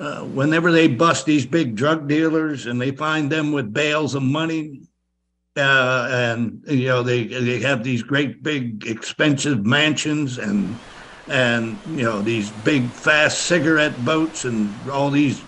uh, 0.02 0.22
whenever 0.22 0.72
they 0.72 0.88
bust 0.88 1.28
these 1.28 1.46
big 1.46 1.76
drug 1.76 2.08
dealers 2.08 2.66
and 2.66 2.82
they 2.82 2.90
find 2.90 3.32
them 3.32 3.52
with 3.52 3.72
bales 3.72 4.16
of 4.16 4.24
money, 4.24 4.82
uh, 5.56 6.08
and 6.10 6.64
you 6.68 6.88
know 6.88 7.04
they 7.04 7.26
they 7.26 7.60
have 7.60 7.84
these 7.84 8.02
great 8.02 8.42
big 8.42 8.88
expensive 8.88 9.64
mansions 9.64 10.40
and 10.40 10.82
and 11.28 11.82
you 11.86 12.04
know 12.04 12.24
these 12.24 12.52
big 12.52 12.96
fast 12.96 13.46
cigarette 13.46 14.04
boats 14.04 14.44
and 14.44 14.90
all 14.90 15.12
these 15.12 15.46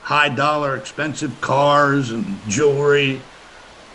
high 0.00 0.28
dollar 0.28 0.74
expensive 0.76 1.40
cars 1.40 2.10
and 2.10 2.40
jewelry. 2.48 3.28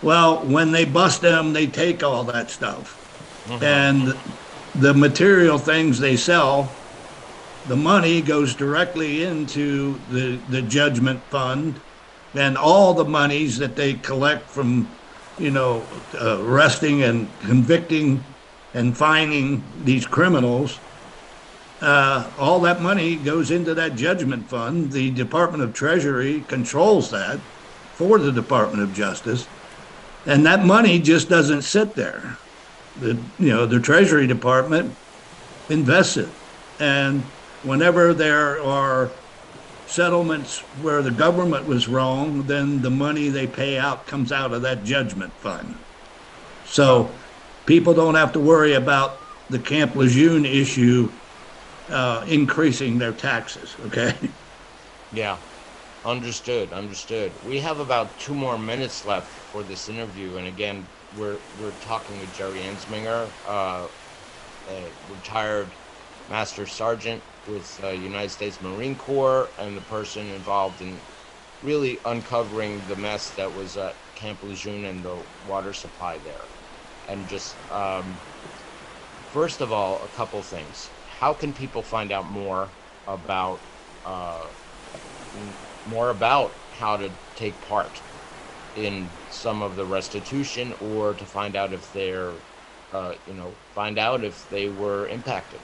Well, 0.02 0.47
when 0.47 0.72
they 0.72 0.86
bust 0.86 1.20
them, 1.20 1.52
they 1.52 1.68
take 1.68 2.04
all 2.04 2.24
that 2.26 2.50
stuff, 2.52 3.02
and 3.62 4.38
the 4.74 4.93
material 4.93 5.58
things 5.58 6.00
they 6.00 6.16
sell 6.16 6.78
the 7.66 7.76
money 7.76 8.22
goes 8.22 8.55
directly 8.55 9.24
into 9.24 9.99
the, 10.07 10.43
the 10.49 10.62
judgment 10.62 11.30
fund 11.30 11.82
and 12.34 12.57
all 12.57 12.93
the 12.93 13.05
monies 13.05 13.57
that 13.57 13.76
they 13.76 13.93
collect 13.95 14.49
from 14.49 14.88
you 15.38 15.51
know 15.51 15.82
uh, 16.14 16.41
arresting 16.41 17.01
and 17.03 17.39
convicting 17.39 18.24
and 18.74 18.97
fining 18.97 19.64
these 19.84 20.05
criminals 20.05 20.80
uh, 21.82 22.32
all 22.38 22.60
that 22.62 22.82
money 22.82 23.16
goes 23.16 23.51
into 23.51 23.74
that 23.74 23.95
judgment 23.95 24.49
fund. 24.49 24.91
The 24.91 25.12
department 25.12 25.64
of 25.64 25.74
treasury 25.74 26.41
controls 26.41 27.10
that 27.12 27.39
for 27.93 28.20
the 28.20 28.32
department 28.34 28.84
of 28.84 28.91
justice 28.93 29.47
and 30.26 30.45
that 30.45 30.66
money 30.66 30.99
just 30.99 31.30
doesn't 31.30 31.62
sit 31.64 31.95
there. 31.95 32.38
The 32.95 33.32
you 33.38 33.49
know 33.49 33.66
the 33.66 33.80
treasury 33.80 34.28
department 34.28 34.97
invests 35.70 36.18
it 36.18 36.30
and 36.80 37.24
whenever 37.62 38.14
there 38.14 38.62
are 38.62 39.20
settlements 39.86 40.66
where 40.74 41.01
the 41.03 41.12
government 41.12 41.66
was 41.68 41.88
wrong, 41.88 42.45
then 42.47 42.82
the 42.82 42.91
money 42.91 43.30
they 43.30 43.47
pay 43.47 43.78
out 43.78 44.07
comes 44.07 44.32
out 44.32 44.53
of 44.53 44.62
that 44.64 44.84
judgment 44.84 45.39
fund. 45.39 45.86
So 46.64 47.20
people 47.66 47.93
don't 47.93 48.16
have 48.16 48.34
to 48.34 48.39
worry 48.41 48.74
about 48.74 49.22
the 49.49 49.60
Camp 49.60 49.95
Lejeune 49.95 50.45
issue 50.45 51.20
uh, 51.89 52.26
increasing 52.28 52.99
their 52.99 53.14
taxes. 53.14 53.76
Okay. 53.80 54.36
Yeah. 55.12 55.41
Understood. 56.03 56.74
Understood. 56.74 57.39
We 57.43 57.60
have 57.62 57.80
about 57.80 58.18
two 58.20 58.36
more 58.36 58.57
minutes 58.60 59.05
left 59.05 59.39
for 59.39 59.64
this 59.64 59.89
interview, 59.89 60.38
and 60.38 60.47
again, 60.47 60.91
we're 61.12 61.43
we're 61.51 61.74
talking 61.74 62.20
with 62.20 62.32
Jerry 62.32 62.62
Ensminger, 62.62 63.36
uh, 63.45 63.89
a 64.68 64.95
retired 65.01 65.78
Master 66.28 66.68
Sergeant 66.68 67.26
with 67.50 67.80
uh, 67.84 67.89
United 67.91 68.30
States 68.32 68.62
Marine 68.62 68.97
Corps, 68.97 69.54
and 69.60 69.78
the 69.78 69.82
person 69.82 70.30
involved 70.30 70.82
in 70.82 71.04
really 71.62 72.00
uncovering 72.06 72.88
the 72.88 72.95
mess 72.97 73.34
that 73.34 73.54
was 73.54 73.78
at 73.78 73.97
Camp 74.16 74.43
Lejeune 74.43 74.86
and 74.86 75.06
the 75.06 75.26
water 75.39 75.74
supply 75.74 76.20
there, 76.20 76.50
and 77.06 77.28
just 77.28 77.62
um, 77.72 78.24
first 79.28 79.62
of 79.62 79.72
all, 79.72 80.04
a 80.04 80.10
couple 80.10 80.41
things. 80.43 80.91
How 81.04 81.34
can 81.34 81.54
people 81.54 81.84
find 81.84 82.12
out 82.12 82.26
more 82.26 82.76
about 83.08 83.66
uh, 84.06 84.50
more 85.86 86.10
about 86.10 86.60
how 86.72 86.97
to 86.97 87.18
take 87.36 87.62
part 87.62 88.04
in 88.76 89.18
some 89.28 89.62
of 89.64 89.76
the 89.76 89.88
restitution, 89.88 90.74
or 90.80 91.16
to 91.16 91.26
find 91.26 91.56
out 91.56 91.74
if 91.74 91.91
they're, 91.91 92.43
uh, 92.91 93.16
you 93.26 93.34
know, 93.34 93.60
find 93.74 94.00
out 94.00 94.24
if 94.24 94.47
they 94.50 94.70
were 94.70 95.08
impacted? 95.08 95.64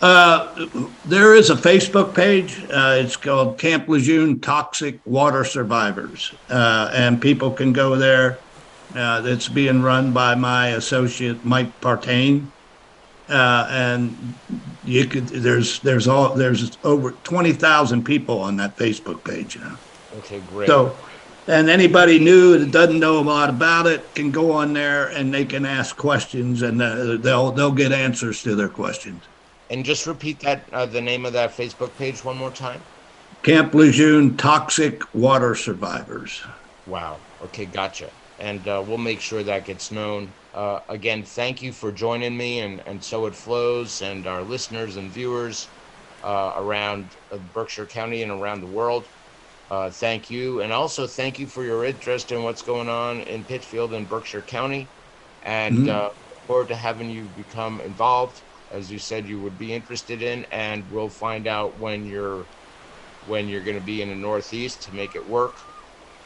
Uh, 0.00 0.66
there 1.06 1.34
is 1.34 1.50
a 1.50 1.54
Facebook 1.54 2.14
page. 2.14 2.62
Uh, 2.64 2.96
it's 2.98 3.16
called 3.16 3.58
Camp 3.58 3.88
Lejeune 3.88 4.40
Toxic 4.40 4.98
Water 5.06 5.44
Survivors, 5.44 6.32
uh, 6.50 6.90
and 6.92 7.20
people 7.20 7.50
can 7.50 7.72
go 7.72 7.96
there. 7.96 8.38
Uh, 8.94 9.22
it's 9.24 9.48
being 9.48 9.82
run 9.82 10.12
by 10.12 10.34
my 10.34 10.68
associate 10.68 11.44
Mike 11.44 11.80
Partain, 11.80 12.46
uh, 13.28 13.66
and 13.70 14.16
you 14.84 15.06
could. 15.06 15.28
There's 15.28 15.80
there's 15.80 16.06
all 16.06 16.34
there's 16.34 16.76
over 16.84 17.12
twenty 17.24 17.52
thousand 17.52 18.04
people 18.04 18.40
on 18.40 18.56
that 18.58 18.76
Facebook 18.76 19.24
page 19.24 19.58
now. 19.58 19.78
Okay, 20.18 20.40
great. 20.50 20.66
So, 20.68 20.94
and 21.46 21.70
anybody 21.70 22.18
new 22.18 22.58
that 22.58 22.70
doesn't 22.70 23.00
know 23.00 23.18
a 23.18 23.22
lot 23.22 23.48
about 23.48 23.86
it 23.86 24.14
can 24.14 24.30
go 24.30 24.52
on 24.52 24.74
there 24.74 25.08
and 25.08 25.32
they 25.32 25.44
can 25.44 25.64
ask 25.64 25.96
questions, 25.96 26.62
and 26.62 26.82
uh, 26.82 27.16
they'll 27.16 27.52
they'll 27.52 27.72
get 27.72 27.90
answers 27.92 28.42
to 28.42 28.54
their 28.54 28.68
questions. 28.68 29.22
And 29.70 29.84
just 29.84 30.06
repeat 30.06 30.40
that 30.42 30.68
uh, 30.72 30.86
the 30.86 31.00
name 31.00 31.26
of 31.26 31.32
that 31.34 31.56
Facebook 31.56 31.96
page 31.96 32.24
one 32.24 32.36
more 32.36 32.52
time. 32.52 32.86
Camp 33.42 33.74
Lejeune 33.74 34.36
Toxic 34.36 35.02
Water 35.12 35.54
Survivors. 35.54 36.42
Wow. 36.86 37.24
Okay, 37.40 37.66
gotcha. 37.66 38.12
And 38.38 38.66
uh, 38.66 38.82
we'll 38.86 38.98
make 38.98 39.20
sure 39.20 39.42
that 39.42 39.64
gets 39.64 39.90
known. 39.90 40.34
Uh, 40.52 40.80
again, 40.88 41.24
thank 41.24 41.62
you 41.62 41.72
for 41.72 41.92
joining 41.92 42.36
me 42.36 42.60
and, 42.60 42.82
and 42.86 43.02
So 43.02 43.26
It 43.26 43.34
Flows 43.34 44.02
and 44.02 44.26
our 44.26 44.42
listeners 44.42 44.96
and 44.96 45.12
viewers 45.12 45.74
uh, 46.22 46.52
around 46.56 47.16
uh, 47.30 47.38
Berkshire 47.38 47.86
County 47.86 48.22
and 48.22 48.32
around 48.32 48.60
the 48.60 48.66
world. 48.68 49.10
Uh, 49.70 49.90
thank 49.90 50.30
you. 50.30 50.60
And 50.62 50.72
also 50.72 51.06
thank 51.06 51.38
you 51.38 51.46
for 51.46 51.64
your 51.64 51.84
interest 51.84 52.32
in 52.32 52.42
what's 52.42 52.62
going 52.62 52.88
on 52.88 53.20
in 53.22 53.44
Pittsfield 53.44 53.94
and 53.94 54.08
Berkshire 54.08 54.42
County. 54.42 54.92
And 55.42 55.86
look 55.86 56.16
forward 56.46 56.68
to 56.68 56.76
having 56.76 57.10
you 57.10 57.28
become 57.28 57.80
involved, 57.80 58.43
as 58.74 58.90
you 58.90 58.98
said 59.00 59.28
you 59.28 59.40
would 59.40 59.58
be 59.58 59.72
interested 59.74 60.22
in. 60.22 60.46
And 60.52 60.90
we'll 60.90 61.10
find 61.10 61.48
out 61.48 61.78
when 61.78 62.04
you're 62.04 62.48
when 63.20 63.48
you're 63.48 63.64
going 63.64 63.76
to 63.76 63.82
be 63.82 64.02
in 64.02 64.10
the 64.10 64.16
Northeast 64.16 64.84
to 64.84 64.94
make 64.94 65.14
it 65.16 65.26
work 65.26 65.58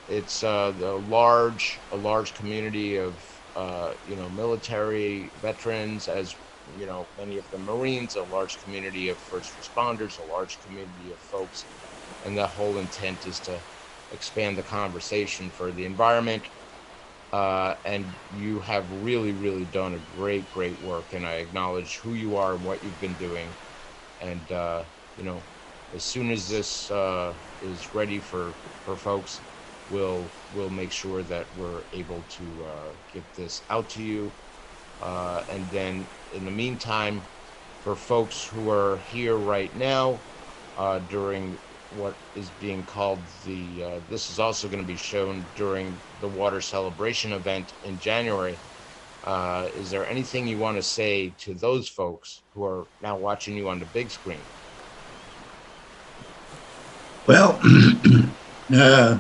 it's 0.09 0.43
uh, 0.45 0.73
the 0.73 0.93
large 0.99 1.83
a 1.93 1.97
large 1.97 2.35
community 2.35 2.97
of 2.99 3.25
uh, 3.57 3.95
you 4.05 4.17
know 4.17 4.31
military 4.31 5.33
veterans 5.39 6.09
as 6.09 6.37
you 6.67 6.87
know 6.87 7.11
many 7.17 7.39
of 7.39 7.51
the 7.51 7.59
Marines, 7.59 8.17
a 8.17 8.25
large 8.25 8.59
community 8.63 9.09
of 9.09 9.21
first 9.21 9.59
responders, 9.59 10.19
a 10.19 10.25
large 10.25 10.61
community 10.61 11.13
of 11.13 11.21
folks, 11.23 11.67
and 12.23 12.37
the 12.39 12.47
whole 12.47 12.79
intent 12.79 13.27
is 13.27 13.41
to 13.41 13.65
expand 14.11 14.59
the 14.59 14.63
conversation 14.65 15.51
for 15.53 15.73
the 15.73 15.87
environment. 15.87 16.51
Uh, 17.33 17.77
and 17.85 18.17
you 18.29 18.61
have 18.61 18.91
really, 18.91 19.33
really 19.35 19.67
done 19.67 19.95
a 19.95 20.01
great, 20.01 20.49
great 20.49 20.81
work, 20.81 21.13
and 21.13 21.27
I 21.27 21.35
acknowledge 21.37 21.99
who 21.99 22.15
you 22.15 22.37
are 22.37 22.55
and 22.55 22.65
what 22.65 22.83
you've 22.83 22.99
been 22.99 23.17
doing. 23.17 23.59
And 24.19 24.51
uh, 24.53 24.87
you 25.15 25.25
know, 25.25 25.49
as 25.93 26.05
soon 26.07 26.31
as 26.31 26.49
this 26.49 26.91
uh, 26.91 27.39
is 27.61 27.95
ready 27.95 28.21
for 28.21 28.59
for 28.81 28.97
folks, 28.97 29.43
we'll 29.89 30.37
we'll 30.49 30.71
make 30.71 30.93
sure 30.93 31.23
that 31.25 31.55
we're 31.55 31.85
able 31.93 32.25
to 32.25 32.65
uh, 32.65 32.97
get 33.09 33.35
this 33.35 33.63
out 33.71 33.91
to 33.91 34.03
you. 34.03 34.37
Uh, 35.01 35.45
and 35.49 35.71
then 35.71 36.11
in 36.31 36.45
the 36.45 36.51
meantime, 36.51 37.29
for 37.79 37.95
folks 37.97 38.45
who 38.47 38.69
are 38.69 38.99
here 38.99 39.37
right 39.37 39.75
now 39.75 40.27
uh, 40.77 40.99
during 40.99 41.61
what 41.89 42.19
is 42.35 42.51
being 42.51 42.85
called 42.85 43.29
the, 43.45 43.83
uh, 43.83 44.01
this 44.09 44.31
is 44.31 44.39
also 44.39 44.69
going 44.69 44.81
to 44.81 44.87
be 44.87 44.97
shown 44.97 45.49
during 45.55 46.03
the 46.19 46.29
water 46.29 46.61
celebration 46.61 47.33
event 47.33 47.73
in 47.83 47.99
January. 47.99 48.63
Uh, 49.25 49.69
is 49.75 49.91
there 49.91 50.07
anything 50.09 50.47
you 50.47 50.59
want 50.59 50.77
to 50.77 50.83
say 50.83 51.35
to 51.39 51.55
those 51.55 51.89
folks 51.89 52.43
who 52.53 52.65
are 52.65 52.89
now 53.01 53.17
watching 53.17 53.57
you 53.57 53.69
on 53.69 53.79
the 53.79 53.87
big 53.87 54.11
screen? 54.11 54.47
Well, 57.27 57.61
uh, 58.75 59.19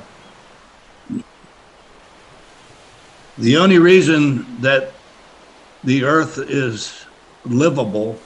the 3.36 3.56
only 3.56 3.78
reason 3.78 4.60
that 4.60 5.00
the 5.82 6.04
earth 6.04 6.38
is 6.38 7.06
livable 7.44 8.20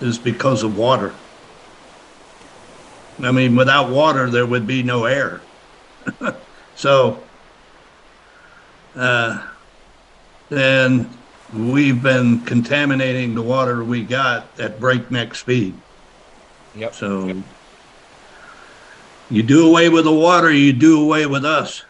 is 0.00 0.18
because 0.18 0.62
of 0.62 0.76
water. 0.76 1.23
I 3.22 3.30
mean, 3.30 3.56
without 3.56 3.90
water, 3.90 4.28
there 4.28 4.46
would 4.46 4.66
be 4.66 4.82
no 4.82 5.04
air. 5.04 5.42
so, 6.74 7.24
uh, 8.96 9.46
and 10.50 11.16
we've 11.52 12.02
been 12.02 12.40
contaminating 12.40 13.34
the 13.34 13.42
water 13.42 13.84
we 13.84 14.02
got 14.02 14.58
at 14.58 14.80
breakneck 14.80 15.34
speed. 15.34 15.80
Yep. 16.74 16.94
So, 16.94 17.44
you 19.30 19.42
do 19.42 19.68
away 19.68 19.88
with 19.88 20.04
the 20.04 20.12
water, 20.12 20.52
you 20.52 20.72
do 20.72 21.02
away 21.02 21.26
with 21.26 21.44
us. 21.44 21.84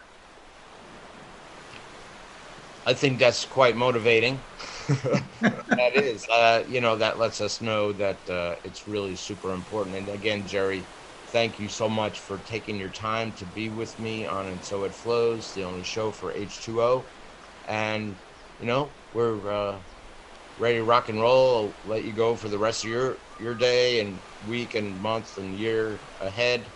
I 2.85 2.93
think 2.93 3.17
that's 3.17 3.45
quite 3.45 3.75
motivating. 3.75 4.39
that 4.87 5.91
is, 5.95 6.27
uh, 6.29 6.63
you 6.67 6.81
know, 6.81 6.95
that 6.97 7.17
lets 7.17 7.41
us 7.41 7.59
know 7.59 7.91
that 7.93 8.29
uh, 8.29 8.55
it's 8.63 8.87
really 8.87 9.15
super 9.15 9.53
important. 9.53 9.95
And 9.95 10.09
again, 10.09 10.45
Jerry, 10.45 10.85
thank 11.35 11.59
you 11.59 11.67
so 11.67 11.89
much 11.89 12.21
for 12.21 12.39
taking 12.39 12.77
your 12.77 12.89
time 12.89 13.33
to 13.33 13.45
be 13.45 13.67
with 13.67 13.99
me 13.99 14.25
on 14.25 14.47
And 14.47 14.63
So 14.63 14.85
It 14.85 14.95
Flows, 14.95 15.51
the 15.53 15.65
only 15.65 15.83
show 15.83 16.13
for 16.13 16.31
H2O. 16.33 17.09
And, 17.65 18.19
you 18.57 18.65
know, 18.65 18.95
we're 19.11 19.51
uh, 19.51 19.81
ready 20.55 20.77
to 20.77 20.85
rock 20.85 21.09
and 21.09 21.19
roll. 21.19 21.57
I'll 21.83 21.89
let 21.89 22.05
you 22.05 22.13
go 22.13 22.37
for 22.37 22.47
the 22.47 22.57
rest 22.57 22.85
of 22.85 22.89
your, 22.89 23.19
your 23.37 23.53
day 23.53 23.99
and 23.99 24.21
week 24.41 24.75
and 24.75 24.97
month 24.97 25.35
and 25.35 25.53
year 25.53 26.03
ahead. 26.21 26.71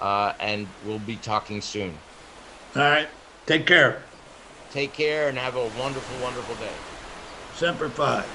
Uh, 0.00 0.32
and 0.40 0.72
we'll 0.80 0.98
be 0.98 1.18
talking 1.18 1.60
soon. 1.60 2.00
All 2.74 2.82
right. 2.82 3.10
Take 3.46 3.66
care. 3.66 4.08
Take 4.70 4.94
care 4.94 5.28
and 5.28 5.36
have 5.36 5.56
a 5.56 5.68
wonderful, 5.68 6.18
wonderful 6.18 6.56
day. 6.56 6.84
Semper 7.52 7.90
Fi. 7.90 8.30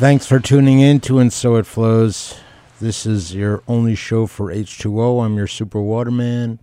Thanks 0.00 0.24
for 0.24 0.40
tuning 0.40 0.80
in 0.80 1.00
to 1.00 1.18
And 1.18 1.30
So 1.30 1.56
It 1.56 1.66
Flows. 1.66 2.34
This 2.80 3.04
is 3.04 3.34
your 3.34 3.62
only 3.68 3.94
show 3.94 4.26
for 4.26 4.46
H2O. 4.46 5.22
I'm 5.22 5.36
your 5.36 5.46
super 5.46 5.78
waterman, 5.78 6.58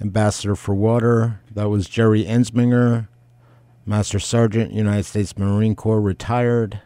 ambassador 0.00 0.56
for 0.56 0.74
water. 0.74 1.38
That 1.52 1.68
was 1.68 1.88
Jerry 1.88 2.24
Ensminger, 2.24 3.06
Master 3.86 4.18
Sergeant, 4.18 4.72
United 4.72 5.04
States 5.04 5.38
Marine 5.38 5.76
Corps, 5.76 6.00
retired, 6.00 6.80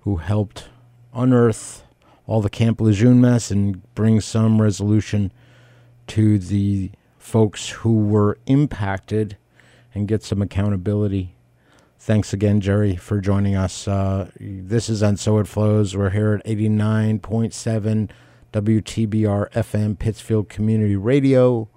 who 0.00 0.16
helped 0.16 0.70
unearth 1.14 1.84
all 2.26 2.42
the 2.42 2.50
Camp 2.50 2.80
Lejeune 2.80 3.20
mess 3.20 3.52
and 3.52 3.80
bring 3.94 4.20
some 4.20 4.60
resolution 4.60 5.32
to 6.08 6.36
the 6.40 6.90
folks 7.16 7.68
who 7.68 7.96
were 7.96 8.38
impacted 8.46 9.36
and 9.94 10.08
get 10.08 10.24
some 10.24 10.42
accountability. 10.42 11.36
Thanks 12.04 12.34
again, 12.34 12.60
Jerry, 12.60 12.96
for 12.96 13.18
joining 13.18 13.56
us. 13.56 13.88
Uh, 13.88 14.30
this 14.38 14.90
is 14.90 15.00
And 15.00 15.18
So 15.18 15.38
It 15.38 15.48
Flows. 15.48 15.96
We're 15.96 16.10
here 16.10 16.34
at 16.34 16.44
89.7 16.44 18.10
WTBR 18.52 19.50
FM 19.50 19.98
Pittsfield 19.98 20.50
Community 20.50 20.96
Radio 20.96 21.70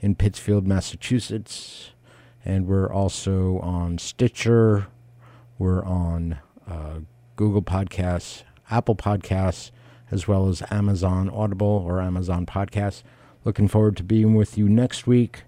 in 0.00 0.14
Pittsfield, 0.14 0.66
Massachusetts. 0.66 1.90
And 2.46 2.66
we're 2.66 2.90
also 2.90 3.58
on 3.58 3.98
Stitcher. 3.98 4.86
We're 5.58 5.84
on 5.84 6.38
uh, 6.66 7.00
Google 7.36 7.60
Podcasts, 7.60 8.42
Apple 8.70 8.96
Podcasts, 8.96 9.70
as 10.10 10.26
well 10.26 10.48
as 10.48 10.62
Amazon 10.70 11.28
Audible 11.28 11.84
or 11.86 12.00
Amazon 12.00 12.46
Podcasts. 12.46 13.02
Looking 13.44 13.68
forward 13.68 13.98
to 13.98 14.02
being 14.02 14.34
with 14.34 14.56
you 14.56 14.66
next 14.66 15.06
week. 15.06 15.42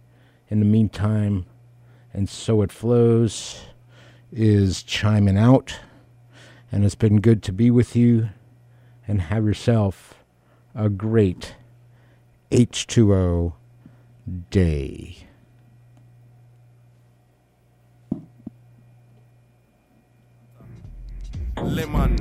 In 0.50 0.60
the 0.60 0.66
meantime, 0.66 1.46
and 2.12 2.28
so 2.28 2.60
it 2.60 2.70
flows 2.70 3.62
is 4.36 4.82
chiming 4.82 5.38
out. 5.38 5.80
And 6.70 6.84
it's 6.84 6.94
been 6.94 7.20
good 7.20 7.42
to 7.44 7.52
be 7.52 7.70
with 7.70 7.96
you. 7.96 8.28
And 9.08 9.22
have 9.22 9.46
yourself 9.46 10.14
a 10.74 10.88
great 10.88 11.56
H2O 12.50 13.54
day. 14.50 15.26
lemon, 21.62 22.16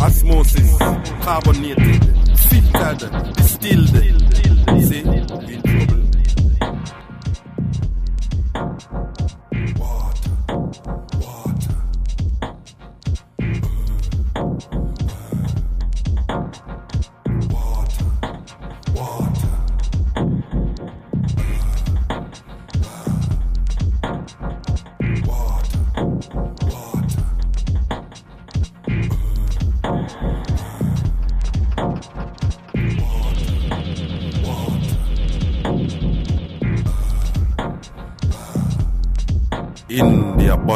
osmosis, 0.00 0.78
carbonated, 1.20 2.02
filtered, 2.38 3.34
distilled. 3.34 3.88
See, 4.82 5.75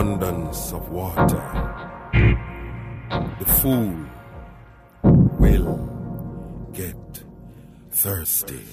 abundance 0.01 0.73
of 0.73 0.89
water, 0.89 1.45
the 3.39 3.45
fool 3.45 3.95
will 5.39 5.77
get 6.73 6.97
thirsty. 7.91 8.65